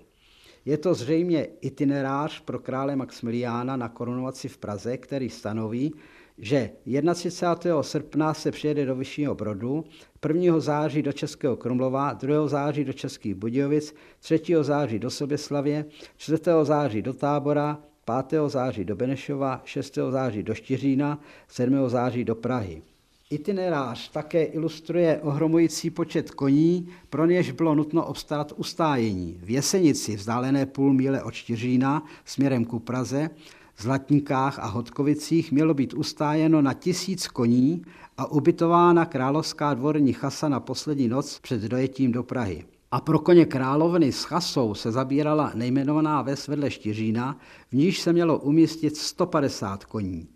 Je 0.66 0.78
to 0.78 0.94
zřejmě 0.94 1.48
itinerář 1.62 2.40
pro 2.40 2.60
krále 2.60 2.96
Maximiliána 2.96 3.78
na 3.78 3.90
korunovaci 3.90 4.48
v 4.48 4.58
Praze, 4.58 4.98
který 4.98 5.30
stanoví, 5.30 5.94
že 6.38 6.70
31. 7.14 7.84
srpna 7.84 8.34
se 8.34 8.52
přijede 8.52 8.86
do 8.86 8.96
Vyššího 8.96 9.36
Brodu, 9.36 9.86
1. 10.28 10.60
září 10.60 11.02
do 11.02 11.14
Českého 11.14 11.58
Krumlova, 11.58 12.14
2. 12.14 12.48
září 12.48 12.84
do 12.84 12.94
Českých 12.94 13.36
Budějovic, 13.36 13.96
3. 14.20 14.42
září 14.62 15.00
do 15.00 15.10
Soběslavě, 15.10 15.86
4. 16.18 16.44
září 16.64 17.02
do 17.02 17.14
Tábora, 17.14 17.80
5. 18.28 18.42
září 18.48 18.86
do 18.86 18.96
Benešova, 18.96 19.62
6. 19.66 19.98
září 20.10 20.44
do 20.44 20.56
Štiřína, 20.56 21.20
7. 21.48 21.90
září 21.90 22.24
do 22.24 22.36
Prahy. 22.36 22.82
Itinerář 23.30 24.10
také 24.10 24.44
ilustruje 24.44 25.20
ohromující 25.24 25.90
počet 25.90 26.32
koní, 26.32 26.90
pro 27.10 27.26
něž 27.26 27.52
bylo 27.52 27.76
nutno 27.76 28.06
obstarat 28.06 28.54
ustájení. 28.56 29.40
V 29.44 29.50
Jesenici, 29.50 30.16
vzdálené 30.16 30.66
půl 30.66 30.94
míle 30.94 31.24
od 31.24 31.34
Štiřína, 31.34 32.04
směrem 32.26 32.66
ku 32.66 32.80
Praze, 32.80 33.30
Zlatníkách 33.78 34.60
a 34.60 34.66
Hodkovicích 34.66 35.52
mělo 35.52 35.74
být 35.74 35.94
ustájeno 35.94 36.62
na 36.62 36.74
tisíc 36.74 37.28
koní 37.28 37.82
a 38.18 38.32
ubytována 38.32 39.06
královská 39.06 39.74
dvorní 39.74 40.14
chasa 40.14 40.50
na 40.50 40.60
poslední 40.60 41.08
noc 41.08 41.40
před 41.40 41.62
dojetím 41.62 42.12
do 42.12 42.24
Prahy. 42.24 42.66
A 42.92 43.02
pro 43.02 43.20
koně 43.20 43.46
královny 43.46 44.12
s 44.12 44.24
chasou 44.24 44.74
se 44.74 44.92
zabírala 44.92 45.52
nejmenovaná 45.56 46.22
ves 46.22 46.48
vedle 46.48 46.72
Štiřína, 46.72 47.40
v 47.70 47.74
níž 47.74 48.00
se 48.00 48.14
mělo 48.14 48.40
umístit 48.40 48.98
150 48.98 49.86
koní. 49.86 50.28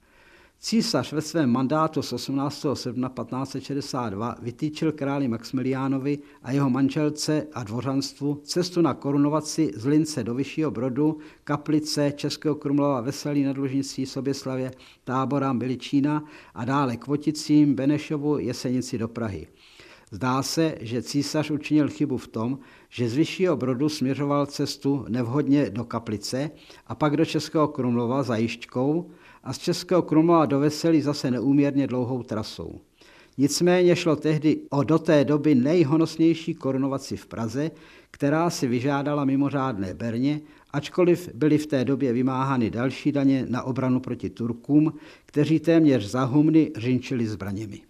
Císař 0.60 1.14
ve 1.14 1.22
svém 1.22 1.50
mandátu 1.50 2.02
z 2.02 2.14
18. 2.14 2.66
srpna 2.74 3.10
1562 3.10 4.36
vytýčil 4.42 4.92
králi 4.92 5.28
Maximiliánovi 5.28 6.20
a 6.44 6.52
jeho 6.52 6.70
manželce 6.70 7.48
a 7.54 7.64
dvořanstvu 7.64 8.42
cestu 8.44 8.82
na 8.82 8.94
korunovaci 8.94 9.72
z 9.76 9.86
Lince 9.86 10.24
do 10.24 10.34
Vyššího 10.34 10.72
Brodu, 10.72 11.18
Kaplice, 11.44 12.14
Českého 12.16 12.56
Krumlova, 12.56 13.02
Veselí 13.02 13.44
nad 13.44 13.58
Lužnicí, 13.58 14.06
Soběslavě, 14.06 14.72
Tábora, 15.04 15.54
Miličína 15.54 16.24
a 16.54 16.66
dále 16.66 16.98
k 16.98 17.08
Voticím, 17.08 17.76
Benešovu, 17.76 18.38
Jesenici 18.38 18.98
do 18.98 19.08
Prahy. 19.08 19.48
Zdá 20.14 20.44
se, 20.44 20.76
že 20.82 21.02
císař 21.02 21.52
učinil 21.52 21.90
chybu 21.90 22.18
v 22.18 22.28
tom, 22.28 22.60
že 22.90 23.10
z 23.10 23.16
Vyššího 23.16 23.56
Brodu 23.56 23.90
směřoval 23.90 24.46
cestu 24.46 25.06
nevhodně 25.10 25.70
do 25.70 25.84
Kaplice 25.84 26.52
a 26.88 26.96
pak 26.96 27.18
do 27.18 27.26
Českého 27.26 27.68
Krumlova 27.68 28.24
za 28.24 28.36
Jišťkou, 28.36 29.10
a 29.44 29.54
z 29.54 29.58
Českého 29.58 30.02
Krumlova 30.02 30.46
do 30.46 30.60
Veselí 30.60 31.02
zase 31.02 31.32
neúměrně 31.32 31.88
dlouhou 31.88 32.24
trasou. 32.24 32.82
Nicméně 33.38 33.96
šlo 33.96 34.16
tehdy 34.16 34.62
o 34.70 34.84
do 34.84 35.00
té 35.00 35.26
doby 35.26 35.56
nejhonosnější 35.56 36.54
korunovaci 36.54 37.18
v 37.18 37.26
Praze, 37.26 37.72
která 38.12 38.50
si 38.50 38.68
vyžádala 38.68 39.26
mimořádné 39.26 39.94
berně, 39.94 40.42
ačkoliv 40.72 41.30
byly 41.34 41.58
v 41.58 41.68
té 41.68 41.86
době 41.86 42.14
vymáhány 42.14 42.70
další 42.70 43.12
daně 43.12 43.46
na 43.50 43.64
obranu 43.64 44.00
proti 44.00 44.30
Turkům, 44.30 44.94
kteří 45.26 45.60
téměř 45.60 46.06
za 46.06 46.24
humny 46.24 46.72
řinčili 46.78 47.28
zbraněmi. 47.28 47.82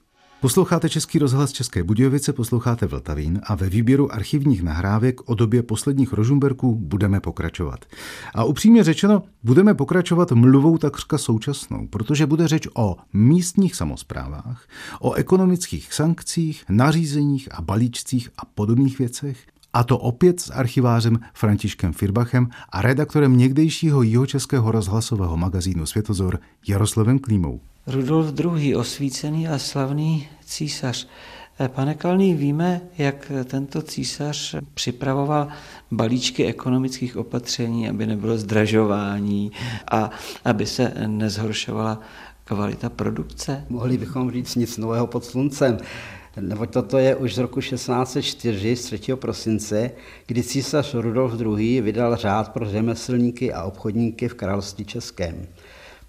Posloucháte 0.44 0.90
Český 0.90 1.20
rozhlas 1.20 1.52
České 1.52 1.84
Budějovice, 1.84 2.34
posloucháte 2.34 2.86
Vltavín 2.86 3.42
a 3.44 3.56
ve 3.56 3.70
výběru 3.70 4.14
archivních 4.14 4.64
nahrávek 4.64 5.30
o 5.30 5.36
době 5.36 5.64
posledních 5.64 6.14
Rožumberků 6.14 6.76
budeme 6.76 7.20
pokračovat. 7.20 7.86
A 8.34 8.44
upřímně 8.44 8.84
řečeno, 8.84 9.24
budeme 9.44 9.74
pokračovat 9.74 10.32
mluvou 10.32 10.78
takřka 10.78 11.18
současnou, 11.18 11.88
protože 11.88 12.26
bude 12.26 12.48
řeč 12.48 12.68
o 12.74 12.98
místních 13.14 13.76
samozprávách, 13.76 14.68
o 15.00 15.14
ekonomických 15.14 15.94
sankcích, 15.94 16.64
nařízeních 16.70 17.50
a 17.52 17.62
balíčcích 17.62 18.30
a 18.38 18.46
podobných 18.46 19.00
věcech, 19.00 19.38
a 19.74 19.84
to 19.84 19.98
opět 19.98 20.40
s 20.40 20.50
archivářem 20.50 21.20
Františkem 21.34 21.94
Firbachem 21.94 22.50
a 22.70 22.82
redaktorem 22.82 23.38
někdejšího 23.38 24.02
jihočeského 24.02 24.72
rozhlasového 24.72 25.38
magazínu 25.38 25.86
Světozor 25.86 26.40
Jaroslavem 26.68 27.20
Klímou. 27.20 27.60
Rudolf 27.88 28.40
II. 28.40 28.76
osvícený 28.76 29.48
a 29.48 29.60
slavný 29.60 30.28
císař. 30.46 31.08
Eh, 31.60 31.68
pane 31.68 31.94
Kalný, 31.94 32.34
víme, 32.34 32.82
jak 32.98 33.32
tento 33.46 33.82
císař 33.82 34.56
připravoval 34.74 35.48
balíčky 35.92 36.46
ekonomických 36.46 37.18
opatření, 37.18 37.90
aby 37.90 38.06
nebylo 38.06 38.38
zdražování 38.38 39.52
a 39.92 40.10
aby 40.46 40.66
se 40.66 40.94
nezhoršovala 41.08 42.00
kvalita 42.44 42.90
produkce? 42.90 43.66
Mohli 43.70 43.98
bychom 43.98 44.32
říct 44.32 44.56
nic 44.56 44.78
nového 44.78 45.08
pod 45.08 45.26
sluncem. 45.26 45.78
Nebo 46.40 46.66
toto 46.66 46.98
je 46.98 47.16
už 47.16 47.36
z 47.36 47.38
roku 47.38 47.62
1604, 47.62 48.76
z 48.76 48.86
3. 48.86 49.16
prosince, 49.16 49.92
kdy 50.28 50.44
císař 50.44 50.94
Rudolf 50.94 51.42
II. 51.42 51.82
vydal 51.82 52.16
řád 52.16 52.54
pro 52.54 52.66
řemeslníky 52.66 53.54
a 53.54 53.64
obchodníky 53.64 54.28
v 54.28 54.34
království 54.34 54.86
českém 54.86 55.48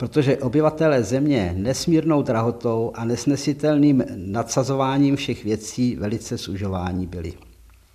protože 0.05 0.39
obyvatelé 0.39 1.03
země 1.03 1.55
nesmírnou 1.57 2.23
drahotou 2.23 2.93
a 2.95 3.05
nesnesitelným 3.05 4.05
nadsazováním 4.17 5.17
všech 5.17 5.45
věcí 5.45 5.97
velice 5.97 6.39
sužováni 6.39 7.07
byli. 7.07 7.33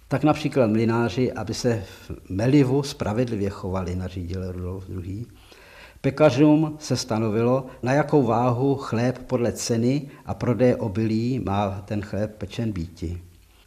Tak 0.07 0.23
například 0.23 0.67
mlináři, 0.67 1.31
aby 1.31 1.53
se 1.53 1.83
v 1.85 2.11
Melivu 2.29 2.83
spravedlivě 2.83 3.49
chovali, 3.49 3.95
nařídil 3.95 4.51
Rudolf 4.51 4.83
II. 4.89 5.25
Pekařům 6.01 6.77
se 6.79 6.97
stanovilo, 6.97 7.65
na 7.83 7.93
jakou 7.93 8.23
váhu 8.23 8.75
chléb 8.75 9.19
podle 9.27 9.51
ceny 9.51 10.01
a 10.25 10.33
prodeje 10.33 10.75
obilí 10.75 11.39
má 11.39 11.83
ten 11.85 12.01
chléb 12.01 12.35
pečen 12.37 12.71
býti. 12.71 13.21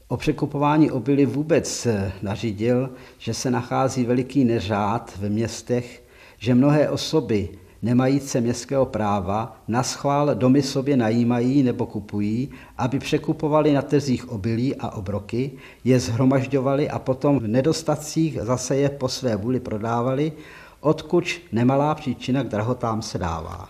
O 0.08 0.16
překupování 0.16 0.90
obilí 0.90 1.26
vůbec 1.26 1.86
nařídil, 2.22 2.90
že 3.18 3.34
se 3.34 3.50
nachází 3.50 4.04
veliký 4.04 4.44
neřád 4.44 5.18
ve 5.20 5.28
městech, 5.28 6.02
že 6.38 6.54
mnohé 6.54 6.90
osoby 6.90 7.48
nemajíce 7.82 8.40
městského 8.40 8.86
práva, 8.86 9.56
na 9.68 9.82
schvál 9.82 10.34
domy 10.34 10.62
sobě 10.62 10.96
najímají 10.96 11.62
nebo 11.62 11.86
kupují, 11.86 12.48
aby 12.78 12.98
překupovali 12.98 13.72
na 13.72 13.82
trzích 13.82 14.28
obilí 14.28 14.76
a 14.76 14.90
obroky, 14.90 15.50
je 15.84 16.00
zhromažďovali 16.00 16.90
a 16.90 16.98
potom 16.98 17.38
v 17.38 17.46
nedostacích 17.46 18.38
zase 18.42 18.76
je 18.76 18.88
po 18.88 19.08
své 19.08 19.36
vůli 19.36 19.60
prodávali, 19.60 20.32
odkud 20.80 21.24
nemalá 21.52 21.94
příčina 21.94 22.42
k 22.42 22.48
drahotám 22.48 23.02
se 23.02 23.18
dává. 23.18 23.68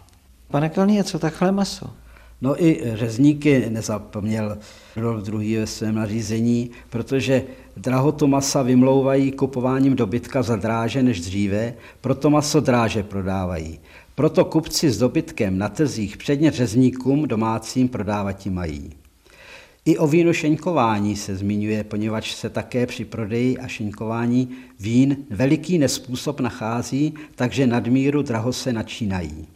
Pane 0.51 0.69
Kalní, 0.69 1.05
co 1.05 1.19
takhle 1.19 1.53
maso? 1.53 1.91
No 2.43 2.65
i 2.65 2.83
řezníky 2.95 3.67
nezapomněl 3.71 4.59
Rudolf 4.97 5.29
II. 5.29 5.59
ve 5.59 5.67
svém 5.67 5.95
nařízení, 5.95 6.71
protože 6.91 7.43
drahotu 7.77 8.27
masa 8.27 8.63
vymlouvají 8.63 9.33
kupováním 9.33 9.97
dobytka 9.97 10.43
za 10.43 10.57
dráže 10.57 11.03
než 11.03 11.21
dříve, 11.21 11.75
proto 12.01 12.31
maso 12.31 12.61
dráže 12.61 13.03
prodávají. 13.03 13.81
Proto 14.15 14.45
kupci 14.45 14.91
s 14.91 14.99
dobytkem 14.99 15.59
na 15.59 15.69
trzích 15.69 16.17
předně 16.17 16.51
řezníkům 16.51 17.29
domácím 17.29 17.89
prodávat 17.89 18.47
mají. 18.47 18.91
I 19.85 19.99
o 19.99 20.07
vínu 20.07 20.33
šeňkování 20.33 21.17
se 21.17 21.37
zmiňuje, 21.37 21.85
poněvadž 21.85 22.33
se 22.33 22.51
také 22.51 22.87
při 22.87 23.05
prodeji 23.05 23.59
a 23.59 23.69
šeňkování 23.69 24.49
vín 24.81 25.17
veliký 25.31 25.79
nespůsob 25.79 26.41
nachází, 26.41 27.15
takže 27.35 27.67
nadmíru 27.67 28.23
draho 28.23 28.53
se 28.53 28.73
načínají. 28.73 29.47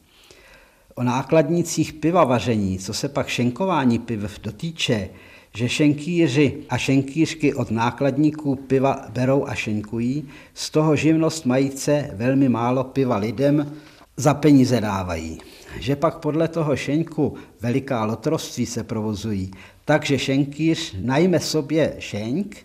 O 0.94 1.02
nákladnících 1.02 1.92
piva 1.92 2.24
vaření, 2.24 2.78
co 2.78 2.94
se 2.94 3.08
pak 3.08 3.28
šenkování 3.28 3.98
piv 3.98 4.40
dotýče, 4.42 5.08
že 5.54 5.68
šenkýři 5.68 6.58
a 6.68 6.78
šenkýřky 6.78 7.54
od 7.54 7.70
nákladníků 7.70 8.56
piva 8.56 9.06
berou 9.12 9.46
a 9.46 9.54
šenkují, 9.54 10.28
z 10.54 10.70
toho 10.70 10.96
živnost 10.96 11.46
majíce 11.46 12.10
velmi 12.14 12.48
málo 12.48 12.84
piva 12.84 13.16
lidem 13.16 13.72
za 14.16 14.34
peníze 14.34 14.80
dávají. 14.80 15.38
Že 15.80 15.96
pak 15.96 16.18
podle 16.18 16.48
toho 16.48 16.76
šenku 16.76 17.34
veliká 17.60 18.04
lotroství 18.04 18.66
se 18.66 18.84
provozují, 18.84 19.50
takže 19.84 20.18
šenkýř 20.18 20.96
najme 21.00 21.40
sobě 21.40 21.96
šenk, 21.98 22.56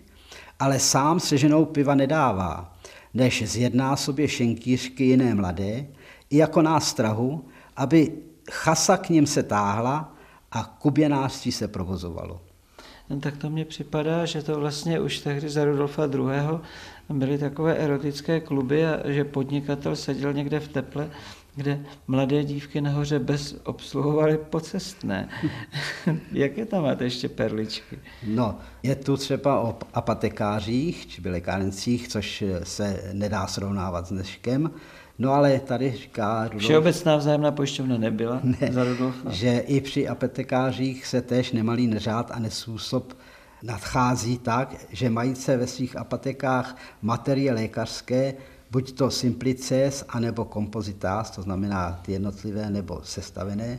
ale 0.58 0.78
sám 0.78 1.20
se 1.20 1.38
ženou 1.38 1.64
piva 1.64 1.94
nedává, 1.94 2.74
než 3.14 3.48
zjedná 3.48 3.96
sobě 3.96 4.28
šenkýřky 4.28 5.04
jiné 5.04 5.34
mladé, 5.34 5.86
i 6.30 6.36
jako 6.36 6.62
nástrahu, 6.62 7.44
aby 7.76 8.12
chasa 8.50 8.96
k 8.96 9.08
ním 9.08 9.26
se 9.26 9.42
táhla 9.42 10.14
a 10.52 10.64
kuběnářství 10.64 11.52
se 11.52 11.68
provozovalo. 11.68 12.40
No, 13.10 13.20
tak 13.20 13.36
to 13.36 13.50
mně 13.50 13.64
připadá, 13.64 14.24
že 14.24 14.42
to 14.42 14.60
vlastně 14.60 15.00
už 15.00 15.18
tehdy 15.18 15.48
za 15.48 15.64
Rudolfa 15.64 16.04
II. 16.04 16.58
byly 17.08 17.38
takové 17.38 17.76
erotické 17.76 18.40
kluby 18.40 18.86
a 18.86 19.10
že 19.10 19.24
podnikatel 19.24 19.96
seděl 19.96 20.32
někde 20.32 20.60
v 20.60 20.68
teple, 20.68 21.10
kde 21.54 21.80
mladé 22.06 22.44
dívky 22.44 22.80
nahoře 22.80 23.18
bez 23.18 23.56
obsluhovaly 23.64 24.38
pocestné. 24.38 25.28
Jaké 26.32 26.66
tam 26.66 26.82
máte 26.82 27.04
ještě 27.04 27.28
perličky? 27.28 27.98
No, 28.26 28.58
je 28.82 28.94
tu 28.94 29.16
třeba 29.16 29.60
o 29.60 29.78
apatekářích 29.94 31.06
či 31.06 31.28
lékárnicích, 31.28 32.08
což 32.08 32.44
se 32.62 33.10
nedá 33.12 33.46
srovnávat 33.46 34.06
s 34.06 34.12
dneškem. 34.12 34.70
No 35.18 35.32
ale 35.32 35.60
tady 35.60 35.92
říká 35.92 36.44
Rudolf, 36.44 36.62
Všeobecná 36.62 37.16
vzájemná 37.16 37.50
pojišťovna 37.50 37.98
nebyla 37.98 38.40
ne, 38.42 38.72
za 38.72 38.84
Rudolfa. 38.84 39.30
Že 39.30 39.58
i 39.58 39.80
při 39.80 40.08
apetekářích 40.08 41.06
se 41.06 41.22
též 41.22 41.52
nemalý 41.52 41.86
neřád 41.86 42.30
a 42.30 42.38
nesůsob 42.38 43.16
nadchází 43.62 44.38
tak, 44.38 44.74
že 44.90 45.10
majíce 45.10 45.56
ve 45.56 45.66
svých 45.66 45.96
apatekách 45.96 46.76
materie 47.02 47.52
lékařské, 47.52 48.34
buď 48.72 48.92
to 48.92 49.10
simplices, 49.10 50.04
anebo 50.08 50.44
kompozitář, 50.44 51.30
to 51.30 51.42
znamená 51.42 52.00
ty 52.02 52.12
jednotlivé 52.12 52.70
nebo 52.70 53.00
sestavené, 53.04 53.78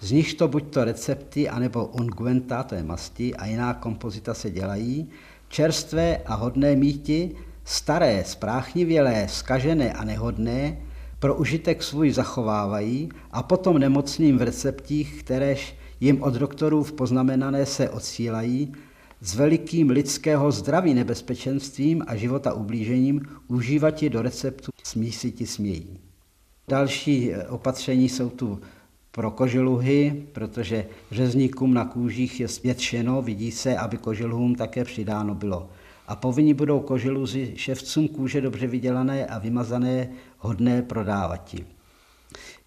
z 0.00 0.12
nich 0.12 0.34
to 0.34 0.48
buď 0.48 0.72
to 0.72 0.84
recepty, 0.84 1.48
anebo 1.48 1.86
unguenta, 1.86 2.62
to 2.62 2.74
je 2.74 2.82
masti, 2.82 3.34
a 3.34 3.46
jiná 3.46 3.74
kompozita 3.74 4.34
se 4.34 4.50
dělají, 4.50 5.10
čerstvé 5.48 6.16
a 6.16 6.34
hodné 6.34 6.76
míti, 6.76 7.36
staré, 7.64 8.24
spráchnivělé, 8.26 9.26
skažené 9.28 9.92
a 9.92 10.04
nehodné, 10.04 10.78
pro 11.18 11.34
užitek 11.34 11.82
svůj 11.82 12.10
zachovávají 12.10 13.08
a 13.30 13.42
potom 13.42 13.78
nemocným 13.78 14.38
v 14.38 14.42
receptích, 14.42 15.22
kteréž 15.22 15.76
jim 16.00 16.22
od 16.22 16.34
doktorů 16.34 16.82
v 16.82 16.92
poznamenané 16.92 17.66
se 17.66 17.90
odsílají, 17.90 18.72
s 19.20 19.34
velikým 19.34 19.90
lidského 19.90 20.52
zdraví 20.52 20.94
nebezpečenstvím 20.94 22.04
a 22.06 22.16
života 22.16 22.52
ublížením 22.54 23.22
užívati 23.48 24.10
do 24.10 24.22
receptu 24.22 24.72
smísiti 24.84 25.46
smějí. 25.46 25.98
Další 26.68 27.32
eh, 27.32 27.48
opatření 27.48 28.08
jsou 28.08 28.30
tu 28.30 28.60
pro 29.10 29.30
koželuhy, 29.30 30.26
protože 30.32 30.86
řezníkům 31.10 31.74
na 31.74 31.84
kůžích 31.84 32.40
je 32.40 32.48
světšeno, 32.48 33.22
vidí 33.22 33.50
se, 33.50 33.76
aby 33.76 33.96
koželuhům 33.96 34.54
také 34.54 34.84
přidáno 34.84 35.34
bylo 35.34 35.68
a 36.10 36.16
povinni 36.16 36.54
budou 36.54 36.80
koželuzy 36.80 37.52
ševcům 37.56 38.08
kůže 38.08 38.40
dobře 38.40 38.66
vydělané 38.66 39.26
a 39.26 39.38
vymazané 39.38 40.08
hodné 40.38 40.82
prodávati. 40.82 41.66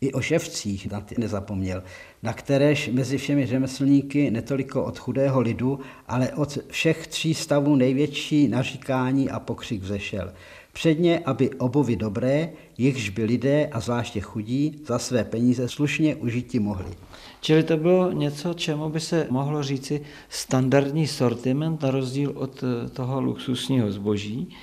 I 0.03 0.11
o 0.13 0.21
ševcích 0.21 0.91
na 0.91 1.01
ty 1.01 1.15
nezapomněl, 1.17 1.83
na 2.23 2.33
kteréž 2.33 2.89
mezi 2.93 3.17
všemi 3.17 3.45
řemeslníky 3.45 4.31
netoliko 4.31 4.83
od 4.83 4.99
chudého 4.99 5.41
lidu, 5.41 5.79
ale 6.07 6.31
od 6.31 6.57
všech 6.69 7.07
tří 7.07 7.33
stavů 7.33 7.75
největší 7.75 8.47
naříkání 8.47 9.29
a 9.29 9.39
pokřik 9.39 9.81
vzešel. 9.81 10.33
Předně, 10.73 11.19
aby 11.19 11.49
obuvy 11.49 11.95
dobré, 11.95 12.49
jichž 12.77 13.09
by 13.09 13.23
lidé 13.23 13.69
a 13.71 13.79
zvláště 13.79 14.21
chudí 14.21 14.81
za 14.85 14.99
své 14.99 15.23
peníze 15.23 15.69
slušně 15.69 16.15
užití 16.15 16.59
mohli. 16.59 16.91
Čili 17.41 17.63
to 17.63 17.77
bylo 17.77 18.11
něco, 18.11 18.53
čemu 18.53 18.89
by 18.89 18.99
se 18.99 19.27
mohlo 19.29 19.63
říci 19.63 20.01
standardní 20.29 21.07
sortiment 21.07 21.81
na 21.81 21.91
rozdíl 21.91 22.33
od 22.35 22.63
eh, 22.63 22.89
toho 22.89 23.21
luxusního 23.21 23.91
zboží. 23.91 24.55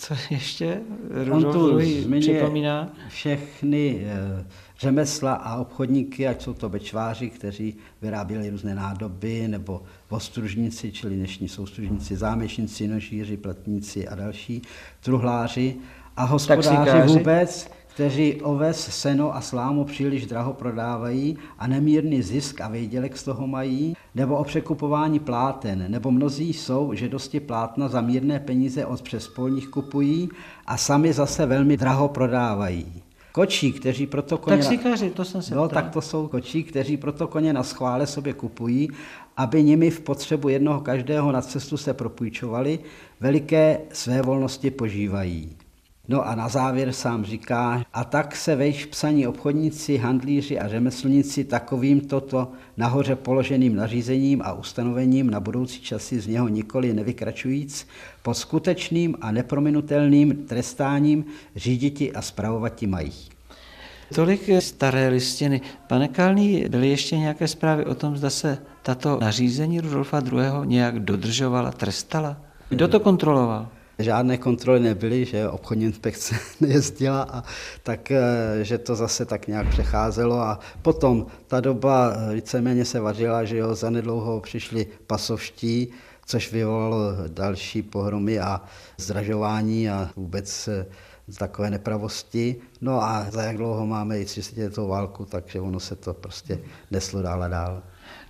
Co 0.00 0.14
ještě? 0.30 0.80
Rudolf 1.10 1.82
připomíná? 2.20 2.92
Všechny 3.08 4.06
eh, 4.06 4.44
řemesla 4.78 5.32
a 5.34 5.56
obchodníky, 5.56 6.28
ať 6.28 6.42
jsou 6.42 6.54
to 6.54 6.68
bečváři, 6.68 7.30
kteří 7.30 7.76
vyráběli 8.02 8.50
různé 8.50 8.74
nádoby, 8.74 9.48
nebo 9.48 9.82
vostružníci, 10.10 10.92
čili 10.92 11.16
dnešní 11.16 11.48
soustružníci, 11.48 12.16
zámečníci, 12.16 12.88
nožíři, 12.88 13.36
pletníci 13.36 14.08
a 14.08 14.14
další, 14.14 14.62
truhláři. 15.00 15.76
A 16.16 16.24
hospodáři 16.24 17.08
vůbec, 17.08 17.70
kteří 17.94 18.42
oves, 18.42 18.88
seno 18.90 19.36
a 19.36 19.40
slámu 19.40 19.84
příliš 19.84 20.26
draho 20.26 20.52
prodávají 20.52 21.38
a 21.58 21.66
nemírný 21.66 22.22
zisk 22.22 22.60
a 22.60 22.68
výdělek 22.68 23.16
z 23.16 23.22
toho 23.22 23.46
mají, 23.46 23.96
nebo 24.14 24.36
o 24.36 24.44
překupování 24.44 25.18
pláten, 25.18 25.84
nebo 25.88 26.10
mnozí 26.10 26.52
jsou, 26.52 26.94
že 26.94 27.08
dosti 27.08 27.40
plátna 27.40 27.88
za 27.88 28.00
mírné 28.00 28.40
peníze 28.40 28.86
od 28.86 29.02
přespolních 29.02 29.68
kupují 29.68 30.28
a 30.66 30.76
sami 30.76 31.12
zase 31.12 31.46
velmi 31.46 31.76
draho 31.76 32.08
prodávají. 32.08 33.02
Kočí, 33.32 33.72
kteří 33.72 34.06
proto 34.06 34.38
koně... 34.38 34.56
Taxikáři, 34.56 35.10
to 35.10 35.24
jsem 35.24 35.42
se 35.42 35.54
No, 35.54 35.68
tak 35.68 35.90
to 35.90 36.00
jsou 36.00 36.28
kočí, 36.28 36.64
kteří 36.64 36.96
proto 36.96 37.26
koně 37.26 37.52
na 37.52 37.62
schvále 37.62 38.06
sobě 38.06 38.32
kupují, 38.32 38.88
aby 39.36 39.62
nimi 39.62 39.90
v 39.90 40.00
potřebu 40.00 40.48
jednoho 40.48 40.80
každého 40.80 41.32
na 41.32 41.42
cestu 41.42 41.76
se 41.76 41.94
propůjčovali, 41.94 42.78
veliké 43.20 43.80
své 43.92 44.22
volnosti 44.22 44.70
požívají. 44.70 45.56
No 46.10 46.28
a 46.28 46.34
na 46.34 46.48
závěr 46.48 46.92
sám 46.92 47.24
říká, 47.24 47.84
a 47.92 48.04
tak 48.04 48.36
se 48.36 48.56
vejš 48.56 48.86
psaní 48.86 49.26
obchodníci, 49.26 49.96
handlíři 49.96 50.58
a 50.58 50.68
řemeslníci 50.68 51.44
takovým 51.44 52.00
toto 52.00 52.48
nahoře 52.76 53.16
položeným 53.16 53.76
nařízením 53.76 54.42
a 54.42 54.52
ustanovením 54.52 55.30
na 55.30 55.40
budoucí 55.40 55.80
časy 55.80 56.20
z 56.20 56.26
něho 56.26 56.48
nikoli 56.48 56.94
nevykračujíc, 56.94 57.86
pod 58.22 58.34
skutečným 58.34 59.16
a 59.20 59.32
neprominutelným 59.32 60.46
trestáním 60.48 61.24
říditi 61.56 62.12
a 62.12 62.22
spravovati 62.22 62.86
mají. 62.86 63.12
Tolik 64.14 64.50
staré 64.58 65.08
listiny. 65.08 65.60
Pane 65.86 66.08
Kalný, 66.08 66.64
byly 66.68 66.88
ještě 66.88 67.18
nějaké 67.18 67.48
zprávy 67.48 67.84
o 67.84 67.94
tom, 67.94 68.16
zda 68.16 68.30
se 68.30 68.58
tato 68.82 69.18
nařízení 69.20 69.80
Rudolfa 69.80 70.22
II. 70.32 70.40
nějak 70.64 70.98
dodržovala, 70.98 71.70
trestala? 71.72 72.36
Kdo 72.68 72.88
to 72.88 73.00
kontroloval? 73.00 73.68
Žádné 74.02 74.38
kontroly 74.38 74.80
nebyly, 74.80 75.24
že 75.24 75.48
obchodní 75.48 75.84
inspekce 75.84 76.34
nejezdila 76.60 77.22
a 77.22 77.44
tak, 77.82 78.10
eh, 78.10 78.20
že 78.62 78.78
to 78.78 78.96
zase 78.96 79.24
tak 79.24 79.46
nějak 79.46 79.68
přecházelo 79.68 80.40
a 80.40 80.60
potom 80.82 81.26
ta 81.46 81.60
doba 81.60 82.12
eh, 82.14 82.34
víceméně 82.34 82.84
se 82.84 83.00
vařila, 83.00 83.44
že 83.44 83.56
jo, 83.56 83.74
zanedlouho 83.74 84.40
přišli 84.40 84.86
pasovští, 85.06 85.88
což 86.26 86.52
vyvolalo 86.52 86.98
další 87.28 87.82
pohromy 87.82 88.40
a 88.40 88.62
zdražování 88.98 89.90
a 89.90 90.10
vůbec 90.16 90.68
eh, 90.68 90.86
takové 91.38 91.70
nepravosti. 91.70 92.56
No 92.80 93.02
a 93.02 93.26
za 93.30 93.42
jak 93.42 93.56
dlouho 93.56 93.86
máme 93.86 94.20
i 94.20 94.24
30 94.24 94.76
válku, 94.76 95.24
takže 95.24 95.60
ono 95.60 95.80
se 95.80 95.96
to 95.96 96.14
prostě 96.14 96.58
neslo 96.90 97.22
dál 97.22 97.42
a 97.42 97.48
dál. 97.48 97.82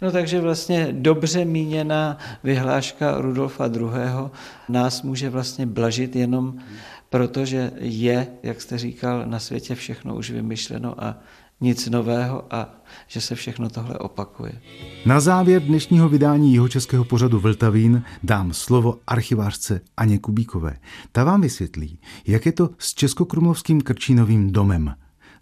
No 0.03 0.13
takže 0.13 0.41
vlastně 0.41 0.89
dobře 0.93 1.45
míněná 1.45 2.19
vyhláška 2.45 3.21
Rudolfa 3.21 3.67
II. 3.67 4.31
nás 4.69 5.03
může 5.03 5.31
vlastně 5.31 5.67
blažit 5.67 6.17
jenom 6.17 6.59
protože 7.11 7.73
je, 7.81 8.29
jak 8.43 8.61
jste 8.61 8.79
říkal, 8.79 9.27
na 9.27 9.39
světě 9.39 9.75
všechno 9.75 10.17
už 10.17 10.31
vymyšleno 10.31 11.05
a 11.05 11.17
nic 11.61 11.89
nového 11.89 12.55
a 12.55 12.75
že 13.07 13.21
se 13.21 13.35
všechno 13.35 13.71
tohle 13.71 13.99
opakuje. 13.99 14.53
Na 15.07 15.21
závěr 15.21 15.63
dnešního 15.63 16.09
vydání 16.09 16.55
jeho 16.55 16.69
českého 16.69 17.05
pořadu 17.05 17.41
Vltavín 17.41 18.03
dám 18.23 18.53
slovo 18.53 18.99
archivářce 19.07 19.81
Aně 19.97 20.19
Kubíkové. 20.19 20.77
Ta 21.13 21.25
vám 21.25 21.41
vysvětlí, 21.41 21.99
jak 22.27 22.47
je 22.47 22.53
to 22.53 22.71
s 22.79 22.95
Českokrumlovským 22.95 23.81
Krčínovým 23.81 24.53
domem. 24.53 24.95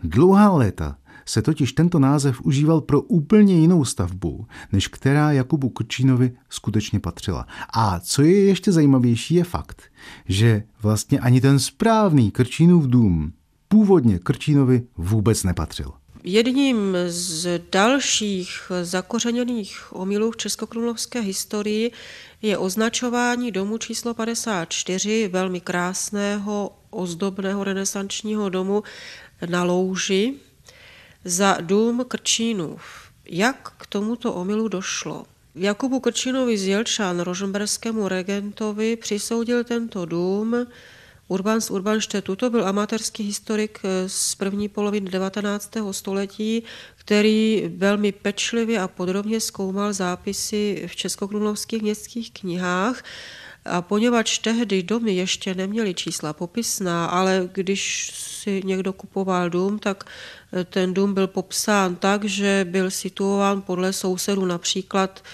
Dlouhá 0.02 0.50
léta 0.50 0.96
se 1.28 1.42
totiž 1.42 1.72
tento 1.72 1.98
název 1.98 2.40
užíval 2.42 2.80
pro 2.80 3.00
úplně 3.00 3.60
jinou 3.60 3.84
stavbu, 3.84 4.46
než 4.72 4.88
která 4.88 5.32
Jakubu 5.32 5.68
Krčínovi 5.68 6.32
skutečně 6.48 7.00
patřila. 7.00 7.46
A 7.72 8.00
co 8.00 8.22
je 8.22 8.44
ještě 8.44 8.72
zajímavější 8.72 9.34
je 9.34 9.44
fakt, 9.44 9.82
že 10.28 10.62
vlastně 10.82 11.18
ani 11.18 11.40
ten 11.40 11.58
správný 11.58 12.30
Krčínův 12.30 12.86
dům 12.86 13.32
původně 13.68 14.18
Krčínovi 14.18 14.82
vůbec 14.96 15.44
nepatřil. 15.44 15.92
Jedním 16.24 16.96
z 17.06 17.60
dalších 17.72 18.72
zakořeněných 18.82 19.86
omylů 19.90 20.30
v 20.30 20.36
českokrumlovské 20.36 21.20
historii 21.20 21.92
je 22.42 22.58
označování 22.58 23.52
domu 23.52 23.78
číslo 23.78 24.14
54, 24.14 25.28
velmi 25.28 25.60
krásného, 25.60 26.72
ozdobného 26.90 27.64
renesančního 27.64 28.48
domu 28.48 28.82
na 29.48 29.64
louži, 29.64 30.34
za 31.24 31.58
dům 31.60 32.04
Krčínův. 32.08 32.82
Jak 33.30 33.72
k 33.78 33.86
tomuto 33.86 34.34
omylu 34.34 34.68
došlo? 34.68 35.26
Jakubu 35.54 36.00
Krčinovi 36.00 36.58
z 36.58 36.66
Jelčan, 36.66 37.20
rožmberskému 37.20 38.08
regentovi, 38.08 38.96
přisoudil 38.96 39.64
tento 39.64 40.06
dům 40.06 40.66
Urban 41.28 41.60
z 41.60 41.70
Urbanštetu. 41.70 42.36
To 42.36 42.50
byl 42.50 42.68
amatérský 42.68 43.22
historik 43.22 43.80
z 44.06 44.34
první 44.34 44.68
poloviny 44.68 45.10
19. 45.10 45.70
století, 45.90 46.62
který 46.96 47.70
velmi 47.76 48.12
pečlivě 48.12 48.80
a 48.80 48.88
podrobně 48.88 49.40
zkoumal 49.40 49.92
zápisy 49.92 50.84
v 50.86 50.96
českokrumlovských 50.96 51.82
městských 51.82 52.32
knihách. 52.32 53.02
A 53.70 53.82
poněvadž 53.82 54.38
tehdy 54.38 54.82
domy 54.82 55.12
ještě 55.12 55.54
neměly 55.54 55.94
čísla 55.94 56.32
popisná, 56.32 57.06
ale 57.06 57.48
když 57.52 58.12
si 58.14 58.62
někdo 58.64 58.92
kupoval 58.92 59.50
dům, 59.50 59.78
tak 59.78 60.04
ten 60.64 60.94
dům 60.94 61.14
byl 61.14 61.26
popsán 61.26 61.96
tak, 61.96 62.24
že 62.24 62.66
byl 62.70 62.90
situován 62.90 63.62
podle 63.62 63.92
sousedů 63.92 64.44
například 64.44 65.24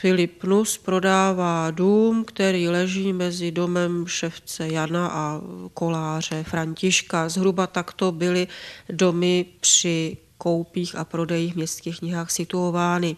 Filip 0.00 0.44
Nus 0.44 0.78
prodává 0.78 1.70
dům, 1.70 2.24
který 2.24 2.68
leží 2.68 3.12
mezi 3.12 3.50
domem 3.50 4.06
ševce 4.06 4.68
Jana 4.68 5.08
a 5.08 5.40
koláře 5.74 6.42
Františka. 6.42 7.28
Zhruba 7.28 7.66
takto 7.66 8.12
byly 8.12 8.48
domy 8.88 9.46
při 9.60 10.16
koupích 10.38 10.94
a 10.94 11.04
prodejích 11.04 11.52
v 11.52 11.56
městských 11.56 11.98
knihách 11.98 12.30
situovány. 12.30 13.16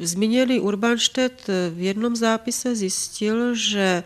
Zmíněný 0.00 0.60
Urbanštet 0.60 1.46
v 1.74 1.80
jednom 1.80 2.16
zápise 2.16 2.76
zjistil, 2.76 3.54
že 3.54 4.04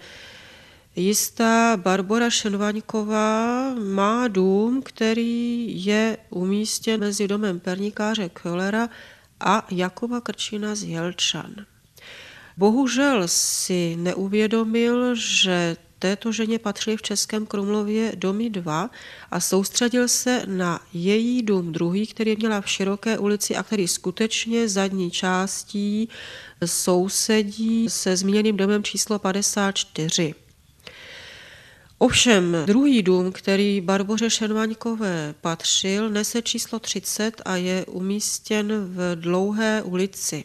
jistá 0.96 1.76
Barbara 1.76 2.30
Šenvaňková 2.30 3.74
má 3.74 4.28
dům, 4.28 4.82
který 4.82 5.84
je 5.84 6.18
umístěn 6.30 7.00
mezi 7.00 7.28
domem 7.28 7.60
perníkáře 7.60 8.28
Köllera 8.28 8.88
a 9.40 9.66
Jakoba 9.70 10.20
Krčina 10.20 10.74
z 10.74 10.82
Jelčan. 10.82 11.54
Bohužel 12.56 13.22
si 13.28 13.96
neuvědomil, 13.96 15.14
že 15.14 15.76
této 16.02 16.32
ženě 16.32 16.58
patřily 16.58 16.96
v 16.96 17.02
Českém 17.02 17.46
Krumlově 17.46 18.12
domy 18.14 18.50
dva 18.50 18.90
a 19.30 19.40
soustředil 19.40 20.08
se 20.08 20.42
na 20.46 20.80
její 20.92 21.42
dům 21.42 21.72
druhý, 21.72 22.06
který 22.06 22.36
měla 22.36 22.60
v 22.60 22.68
široké 22.68 23.18
ulici 23.18 23.56
a 23.56 23.62
který 23.62 23.88
skutečně 23.88 24.68
zadní 24.68 25.10
částí 25.10 26.08
sousedí 26.64 27.88
se 27.88 28.16
zmíněným 28.16 28.56
domem 28.56 28.82
číslo 28.82 29.18
54. 29.18 30.34
Ovšem 31.98 32.56
druhý 32.66 33.02
dům, 33.02 33.32
který 33.32 33.80
Barboře 33.80 34.30
Šervaňkové 34.30 35.34
patřil, 35.40 36.10
nese 36.10 36.42
číslo 36.42 36.78
30 36.78 37.42
a 37.44 37.56
je 37.56 37.84
umístěn 37.86 38.72
v 38.86 39.16
dlouhé 39.16 39.82
ulici. 39.82 40.44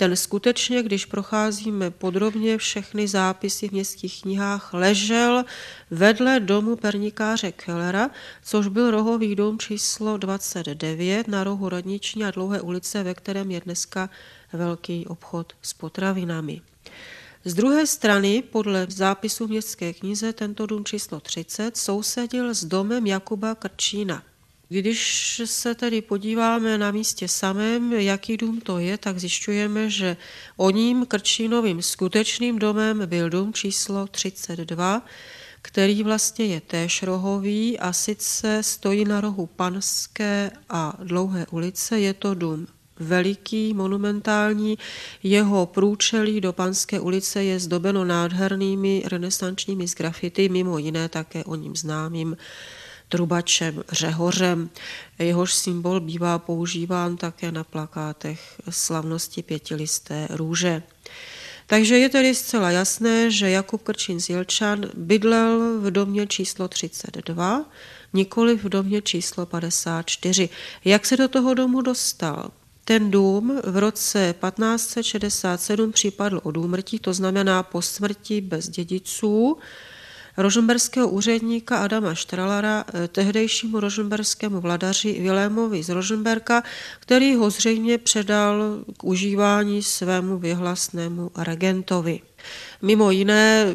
Ten 0.00 0.16
skutečně, 0.16 0.82
když 0.82 1.04
procházíme 1.06 1.90
podrobně 1.90 2.58
všechny 2.58 3.08
zápisy 3.08 3.68
v 3.68 3.72
městských 3.72 4.22
knihách, 4.22 4.74
ležel 4.74 5.44
vedle 5.90 6.40
domu 6.40 6.76
pernikáře 6.76 7.52
Kellera, 7.52 8.10
což 8.42 8.68
byl 8.68 8.90
rohový 8.90 9.36
dům 9.36 9.58
číslo 9.58 10.16
29 10.16 11.28
na 11.28 11.44
rohu 11.44 11.68
Radniční 11.68 12.24
a 12.24 12.30
dlouhé 12.30 12.60
ulice, 12.60 13.02
ve 13.02 13.14
kterém 13.14 13.50
je 13.50 13.60
dneska 13.60 14.10
velký 14.52 15.06
obchod 15.06 15.52
s 15.62 15.72
potravinami. 15.72 16.60
Z 17.44 17.54
druhé 17.54 17.86
strany, 17.86 18.42
podle 18.42 18.86
zápisu 18.88 19.48
městské 19.48 19.92
knize, 19.92 20.32
tento 20.32 20.66
dům 20.66 20.84
číslo 20.84 21.20
30 21.20 21.76
sousedil 21.76 22.54
s 22.54 22.64
domem 22.64 23.06
Jakuba 23.06 23.54
Krčína. 23.54 24.22
Když 24.72 25.42
se 25.44 25.74
tedy 25.74 26.02
podíváme 26.02 26.78
na 26.78 26.90
místě 26.90 27.28
samém, 27.28 27.92
jaký 27.92 28.36
dům 28.36 28.60
to 28.60 28.78
je, 28.78 28.98
tak 28.98 29.18
zjišťujeme, 29.18 29.90
že 29.90 30.16
o 30.56 30.70
ním 30.70 31.06
Krčínovým 31.06 31.82
skutečným 31.82 32.58
domem 32.58 33.02
byl 33.06 33.30
dům 33.30 33.52
číslo 33.52 34.06
32, 34.06 35.02
který 35.62 36.02
vlastně 36.02 36.46
je 36.46 36.60
též 36.60 37.02
rohový 37.02 37.78
a 37.78 37.92
sice 37.92 38.62
stojí 38.62 39.04
na 39.04 39.20
rohu 39.20 39.46
Panské 39.46 40.50
a 40.68 40.96
Dlouhé 41.04 41.46
ulice. 41.50 42.00
Je 42.00 42.14
to 42.14 42.34
dům 42.34 42.66
veliký, 42.98 43.74
monumentální. 43.74 44.78
Jeho 45.22 45.66
průčelí 45.66 46.40
do 46.40 46.52
Panské 46.52 47.00
ulice 47.00 47.44
je 47.44 47.60
zdobeno 47.60 48.04
nádhernými 48.04 49.02
renesančními 49.06 49.86
zgrafity, 49.86 50.48
mimo 50.48 50.78
jiné 50.78 51.08
také 51.08 51.44
o 51.44 51.54
ním 51.54 51.76
známým 51.76 52.36
trubačem, 53.10 53.84
řehořem. 53.92 54.70
Jehož 55.18 55.54
symbol 55.54 56.00
bývá 56.00 56.38
používán 56.38 57.16
také 57.16 57.52
na 57.52 57.64
plakátech 57.64 58.60
slavnosti 58.70 59.42
pětilisté 59.42 60.28
růže. 60.30 60.82
Takže 61.66 61.98
je 61.98 62.08
tedy 62.08 62.34
zcela 62.34 62.70
jasné, 62.70 63.30
že 63.30 63.50
Jakub 63.50 63.82
Krčín 63.82 64.20
z 64.20 64.28
Jilčan 64.28 64.90
bydlel 64.94 65.80
v 65.80 65.90
domě 65.90 66.26
číslo 66.26 66.68
32, 66.68 67.64
nikoli 68.12 68.56
v 68.56 68.68
domě 68.68 69.02
číslo 69.02 69.46
54. 69.46 70.48
Jak 70.84 71.06
se 71.06 71.16
do 71.16 71.28
toho 71.28 71.54
domu 71.54 71.82
dostal? 71.82 72.50
Ten 72.84 73.10
dům 73.10 73.60
v 73.64 73.76
roce 73.76 74.34
1567 74.40 75.92
připadl 75.92 76.40
od 76.42 76.56
úmrtí, 76.56 76.98
to 76.98 77.14
znamená 77.14 77.62
po 77.62 77.82
smrti 77.82 78.40
bez 78.40 78.68
dědiců, 78.68 79.58
rožmberského 80.36 81.08
úředníka 81.08 81.78
Adama 81.78 82.14
Štralara, 82.14 82.84
eh, 82.94 83.08
tehdejšímu 83.08 83.80
rožmberskému 83.80 84.60
vladaři 84.60 85.12
Vilémovi 85.12 85.82
z 85.82 85.88
Rožmberka, 85.88 86.62
který 87.00 87.34
ho 87.34 87.50
zřejmě 87.50 87.98
předal 87.98 88.84
k 88.96 89.04
užívání 89.04 89.82
svému 89.82 90.38
vyhlasnému 90.38 91.30
regentovi. 91.36 92.20
Mimo 92.82 93.10
jiné 93.10 93.66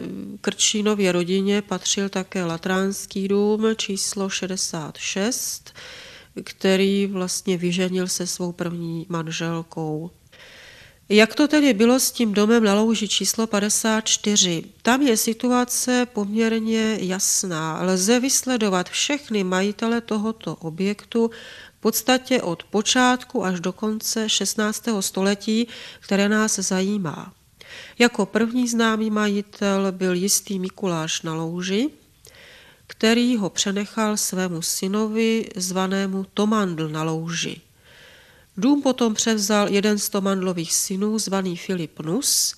Krčínově 0.42 1.12
rodině 1.12 1.62
patřil 1.62 2.10
také 2.10 2.44
Latránský 2.44 3.28
dům 3.28 3.66
číslo 3.76 4.30
66, 4.30 5.74
který 6.44 7.08
vlastně 7.08 7.58
vyženil 7.58 8.08
se 8.08 8.28
svou 8.28 8.52
první 8.52 9.06
manželkou. 9.10 10.12
Jak 11.10 11.36
to 11.36 11.48
tedy 11.48 11.74
bylo 11.74 12.00
s 12.00 12.12
tím 12.12 12.34
domem 12.34 12.64
na 12.64 12.74
louži 12.74 13.08
číslo 13.08 13.48
54? 13.48 14.64
Tam 14.82 15.02
je 15.02 15.18
situace 15.18 16.08
poměrně 16.14 16.98
jasná. 17.02 17.82
Lze 17.82 18.20
vysledovat 18.20 18.90
všechny 18.90 19.44
majitele 19.44 20.02
tohoto 20.02 20.56
objektu 20.56 21.32
v 21.78 21.82
podstatě 21.82 22.42
od 22.42 22.64
počátku 22.64 23.46
až 23.46 23.60
do 23.60 23.74
konce 23.74 24.30
16. 24.30 24.84
století, 25.00 25.68
které 26.00 26.30
nás 26.30 26.60
zajímá. 26.60 27.34
Jako 28.00 28.26
první 28.26 28.68
známý 28.68 29.10
majitel 29.10 29.92
byl 29.92 30.14
jistý 30.14 30.60
Mikuláš 30.60 31.22
na 31.22 31.34
louži, 31.34 31.90
který 32.88 33.38
ho 33.38 33.50
přenechal 33.50 34.18
svému 34.18 34.62
synovi 34.62 35.50
zvanému 35.56 36.26
Tomandl 36.34 36.90
na 36.90 37.04
louži. 37.04 37.62
Dům 38.58 38.82
potom 38.82 39.14
převzal 39.14 39.68
jeden 39.70 40.00
z 40.00 40.10
Tomandlových 40.10 40.74
synů 40.74 41.20
zvaný 41.20 41.58
Filip 41.58 42.00
Nus 42.00 42.56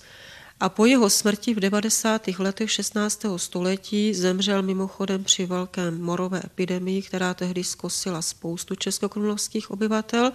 a 0.60 0.68
po 0.68 0.86
jeho 0.86 1.10
smrti 1.10 1.54
v 1.54 1.60
90. 1.60 2.28
letech 2.38 2.70
16. 2.70 3.22
století 3.36 4.14
zemřel 4.14 4.62
mimochodem 4.62 5.24
při 5.24 5.46
velké 5.46 5.90
morové 5.90 6.40
epidemii, 6.44 7.02
která 7.02 7.34
tehdy 7.34 7.64
zkosila 7.64 8.22
spoustu 8.22 8.74
českokrumlovských 8.74 9.70
obyvatel. 9.70 10.32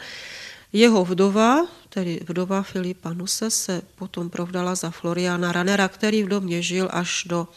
Jeho 0.74 1.06
vdova, 1.06 1.68
tedy 1.90 2.20
vdova 2.28 2.62
Filipa 2.64 3.14
Nuse, 3.14 3.50
se 3.50 3.82
potom 3.96 4.30
provdala 4.30 4.76
za 4.76 4.90
Floriana 4.90 5.52
Ranera, 5.52 5.88
který 5.88 6.24
v 6.24 6.30
domě 6.30 6.62
žil 6.62 6.90
až 6.92 7.24
do 7.28 7.48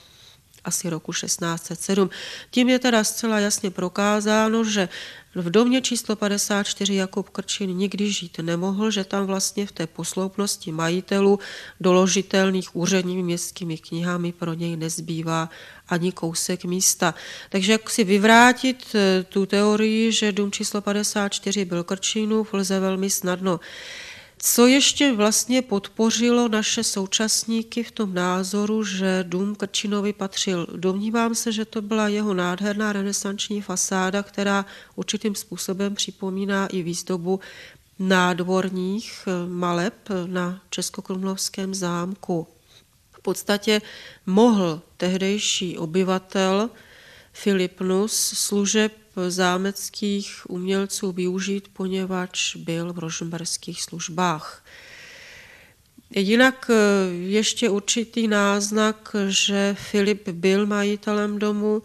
asi 0.66 0.90
roku 0.90 1.12
1607. 1.12 2.11
Tím 2.50 2.68
je 2.68 2.79
teda 2.79 3.05
zcela 3.05 3.38
jasně 3.38 3.70
prokázáno, 3.70 4.64
že 4.64 4.88
v 5.35 5.50
domě 5.50 5.81
číslo 5.81 6.16
54 6.16 6.94
Jakub 6.94 7.31
Krčin 7.31 7.70
nikdy 7.70 8.12
žít 8.12 8.38
nemohl, 8.38 8.90
že 8.90 9.05
tam 9.05 9.26
vlastně 9.26 9.66
v 9.66 9.72
té 9.72 9.87
posloupnosti 9.87 10.72
majitelů 10.72 11.38
doložitelných 11.81 12.76
úředními 12.76 13.22
městskými 13.22 13.79
knihami 13.79 14.33
pro 14.33 14.55
něj 14.55 14.76
nezbývá 14.76 15.50
ani 15.88 16.12
kousek 16.12 16.64
místa. 16.64 17.14
Takže 17.48 17.72
jak 17.72 17.90
si 17.90 18.05
vyvrátit 18.05 18.87
eh, 18.94 19.22
tu 19.22 19.46
teorii, 19.46 20.12
že 20.12 20.33
dům 20.33 20.52
číslo 20.52 20.81
54 20.81 21.64
byl 21.64 21.85
Krčinův, 21.85 22.55
lze 22.55 22.81
velmi 22.81 23.11
snadno. 23.11 23.61
Co 24.48 24.66
ještě 24.66 25.12
vlastně 25.12 25.62
podpořilo 25.62 26.48
naše 26.48 26.85
současníky 26.85 27.82
v 27.82 27.90
tom 27.90 28.14
názoru, 28.14 28.85
že 28.85 29.24
dům 29.28 29.54
Krčinovi 29.54 30.12
patřil? 30.12 30.66
Domnívám 30.76 31.35
se, 31.35 31.52
že 31.52 31.64
to 31.64 31.82
byla 31.82 32.09
jeho 32.09 32.35
nádherná 32.35 32.92
renesanční 32.92 33.62
fasáda, 33.62 34.22
která 34.22 34.66
určitým 34.94 35.35
způsobem 35.35 35.94
připomíná 35.94 36.66
i 36.66 36.82
výzdobu 36.82 37.40
nádvorních 37.98 39.12
eh, 39.26 39.48
maleb 39.48 39.94
na 40.26 40.61
Českokrumlovském 40.70 41.74
zámku. 41.74 42.46
V 43.12 43.22
podstatě 43.22 43.82
mohl 44.26 44.82
tehdejší 44.96 45.78
obyvatel 45.78 46.70
Filip 47.32 47.80
Nus 47.80 48.32
služeb 48.37 48.92
zámeckých 49.29 50.42
umělců 50.48 51.12
využít, 51.12 51.68
poněvadž 51.72 52.57
byl 52.57 52.92
v 52.92 52.98
rožmberských 52.98 53.83
službách. 53.83 54.64
Jinak 56.11 56.70
eh, 56.70 56.74
ještě 57.12 57.70
určitý 57.70 58.29
náznak, 58.29 59.16
že 59.29 59.76
Filip 59.79 60.29
byl 60.29 60.66
majitelem 60.66 61.38
domu, 61.38 61.83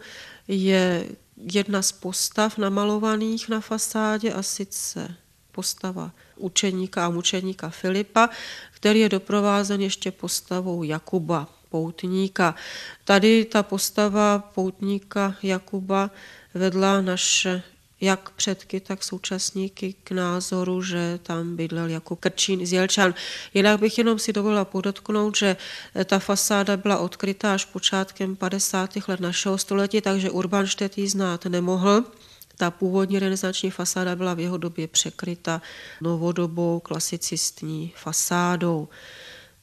je 0.48 1.06
jedna 1.36 1.82
z 1.82 1.92
postav 1.92 2.58
namalovaných 2.58 3.48
na 3.48 3.60
fasádě 3.60 4.32
a 4.32 4.42
sice 4.42 5.14
postava 5.52 6.10
učeníka 6.36 7.06
a 7.06 7.10
mučeníka 7.10 7.68
Filipa, 7.70 8.28
který 8.72 9.00
je 9.00 9.08
doprovázen 9.08 9.80
ještě 9.80 10.10
postavou 10.10 10.82
Jakuba, 10.82 11.48
poutníka. 11.68 12.54
Tady 13.04 13.44
ta 13.44 13.62
postava 13.62 14.38
poutníka 14.38 15.36
Jakuba 15.42 16.10
vedla 16.54 17.00
naše 17.00 17.62
jak 18.02 18.30
předky, 18.30 18.80
tak 18.80 19.04
současníky 19.04 19.94
k 20.04 20.10
názoru, 20.10 20.82
že 20.82 21.18
tam 21.22 21.56
bydlel 21.56 21.88
jako 21.88 22.16
Krčín 22.16 22.66
z 22.66 22.72
Jelčan. 22.72 23.14
Jinak 23.54 23.80
bych 23.80 23.98
jenom 23.98 24.18
si 24.18 24.32
dovolila 24.32 24.64
podotknout, 24.64 25.36
že 25.36 25.56
ta 26.04 26.18
fasáda 26.18 26.76
byla 26.76 26.98
odkrytá 26.98 27.54
až 27.54 27.64
počátkem 27.64 28.36
50. 28.36 28.90
let 29.08 29.20
našeho 29.20 29.58
století, 29.58 30.00
takže 30.00 30.30
Urban 30.30 30.66
Štet 30.66 30.98
ji 30.98 31.08
znát 31.08 31.44
nemohl. 31.44 32.04
Ta 32.56 32.70
původní 32.70 33.18
renesanční 33.18 33.70
fasáda 33.70 34.16
byla 34.16 34.34
v 34.34 34.40
jeho 34.40 34.56
době 34.56 34.88
překryta 34.88 35.62
novodobou 36.00 36.80
klasicistní 36.80 37.92
fasádou. 37.96 38.88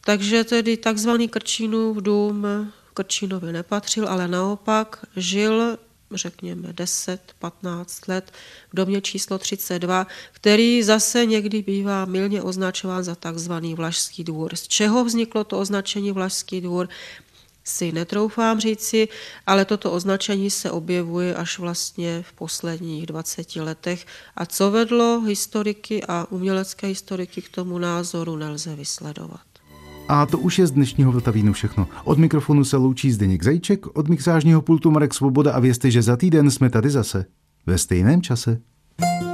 Takže 0.01 0.43
tedy 0.43 0.77
takzvaný 0.77 1.27
Krčínův 1.27 1.97
dům 1.97 2.47
Krčínovi 2.93 3.53
nepatřil, 3.53 4.07
ale 4.07 4.27
naopak 4.27 5.05
žil 5.15 5.77
řekněme 6.13 6.67
10-15 6.67 7.85
let 8.07 8.31
v 8.71 8.75
domě 8.75 9.01
číslo 9.01 9.37
32, 9.37 10.07
který 10.31 10.83
zase 10.83 11.25
někdy 11.25 11.61
bývá 11.61 12.05
milně 12.05 12.41
označován 12.41 13.03
za 13.03 13.15
takzvaný 13.15 13.75
Vlašský 13.75 14.23
dvůr. 14.23 14.55
Z 14.55 14.67
čeho 14.67 15.05
vzniklo 15.05 15.43
to 15.43 15.59
označení 15.59 16.11
Vlašský 16.11 16.61
dvůr? 16.61 16.89
si 17.69 17.91
netroufám 17.91 18.59
říci, 18.59 19.07
ale 19.47 19.65
toto 19.65 19.91
označení 19.91 20.49
se 20.49 20.71
objevuje 20.71 21.35
až 21.35 21.59
vlastně 21.59 22.23
v 22.27 22.33
posledních 22.33 23.05
20 23.05 23.55
letech. 23.55 24.05
A 24.35 24.45
co 24.45 24.71
vedlo 24.71 25.21
historiky 25.21 26.03
a 26.07 26.25
umělecké 26.29 26.87
historiky 26.87 27.41
k 27.41 27.49
tomu 27.49 27.77
názoru, 27.77 28.35
nelze 28.35 28.75
vysledovat. 28.75 29.48
A 30.09 30.25
to 30.25 30.37
už 30.37 30.59
je 30.59 30.67
z 30.67 30.71
dnešního 30.71 31.11
Vltavínu 31.11 31.53
všechno. 31.53 31.87
Od 32.03 32.17
mikrofonu 32.17 32.63
se 32.63 32.77
loučí 32.77 33.11
Zdeněk 33.11 33.43
Zajíček, 33.43 33.97
od 33.97 34.07
mixážního 34.07 34.61
pultu 34.61 34.91
Marek 34.91 35.13
Svoboda 35.13 35.51
a 35.51 35.59
vězte, 35.59 35.91
že 35.91 36.01
za 36.01 36.17
týden 36.17 36.51
jsme 36.51 36.69
tady 36.69 36.89
zase. 36.89 37.25
Ve 37.65 37.77
stejném 37.77 38.21
čase. 38.21 38.61
thank 38.99 39.23
you 39.23 39.28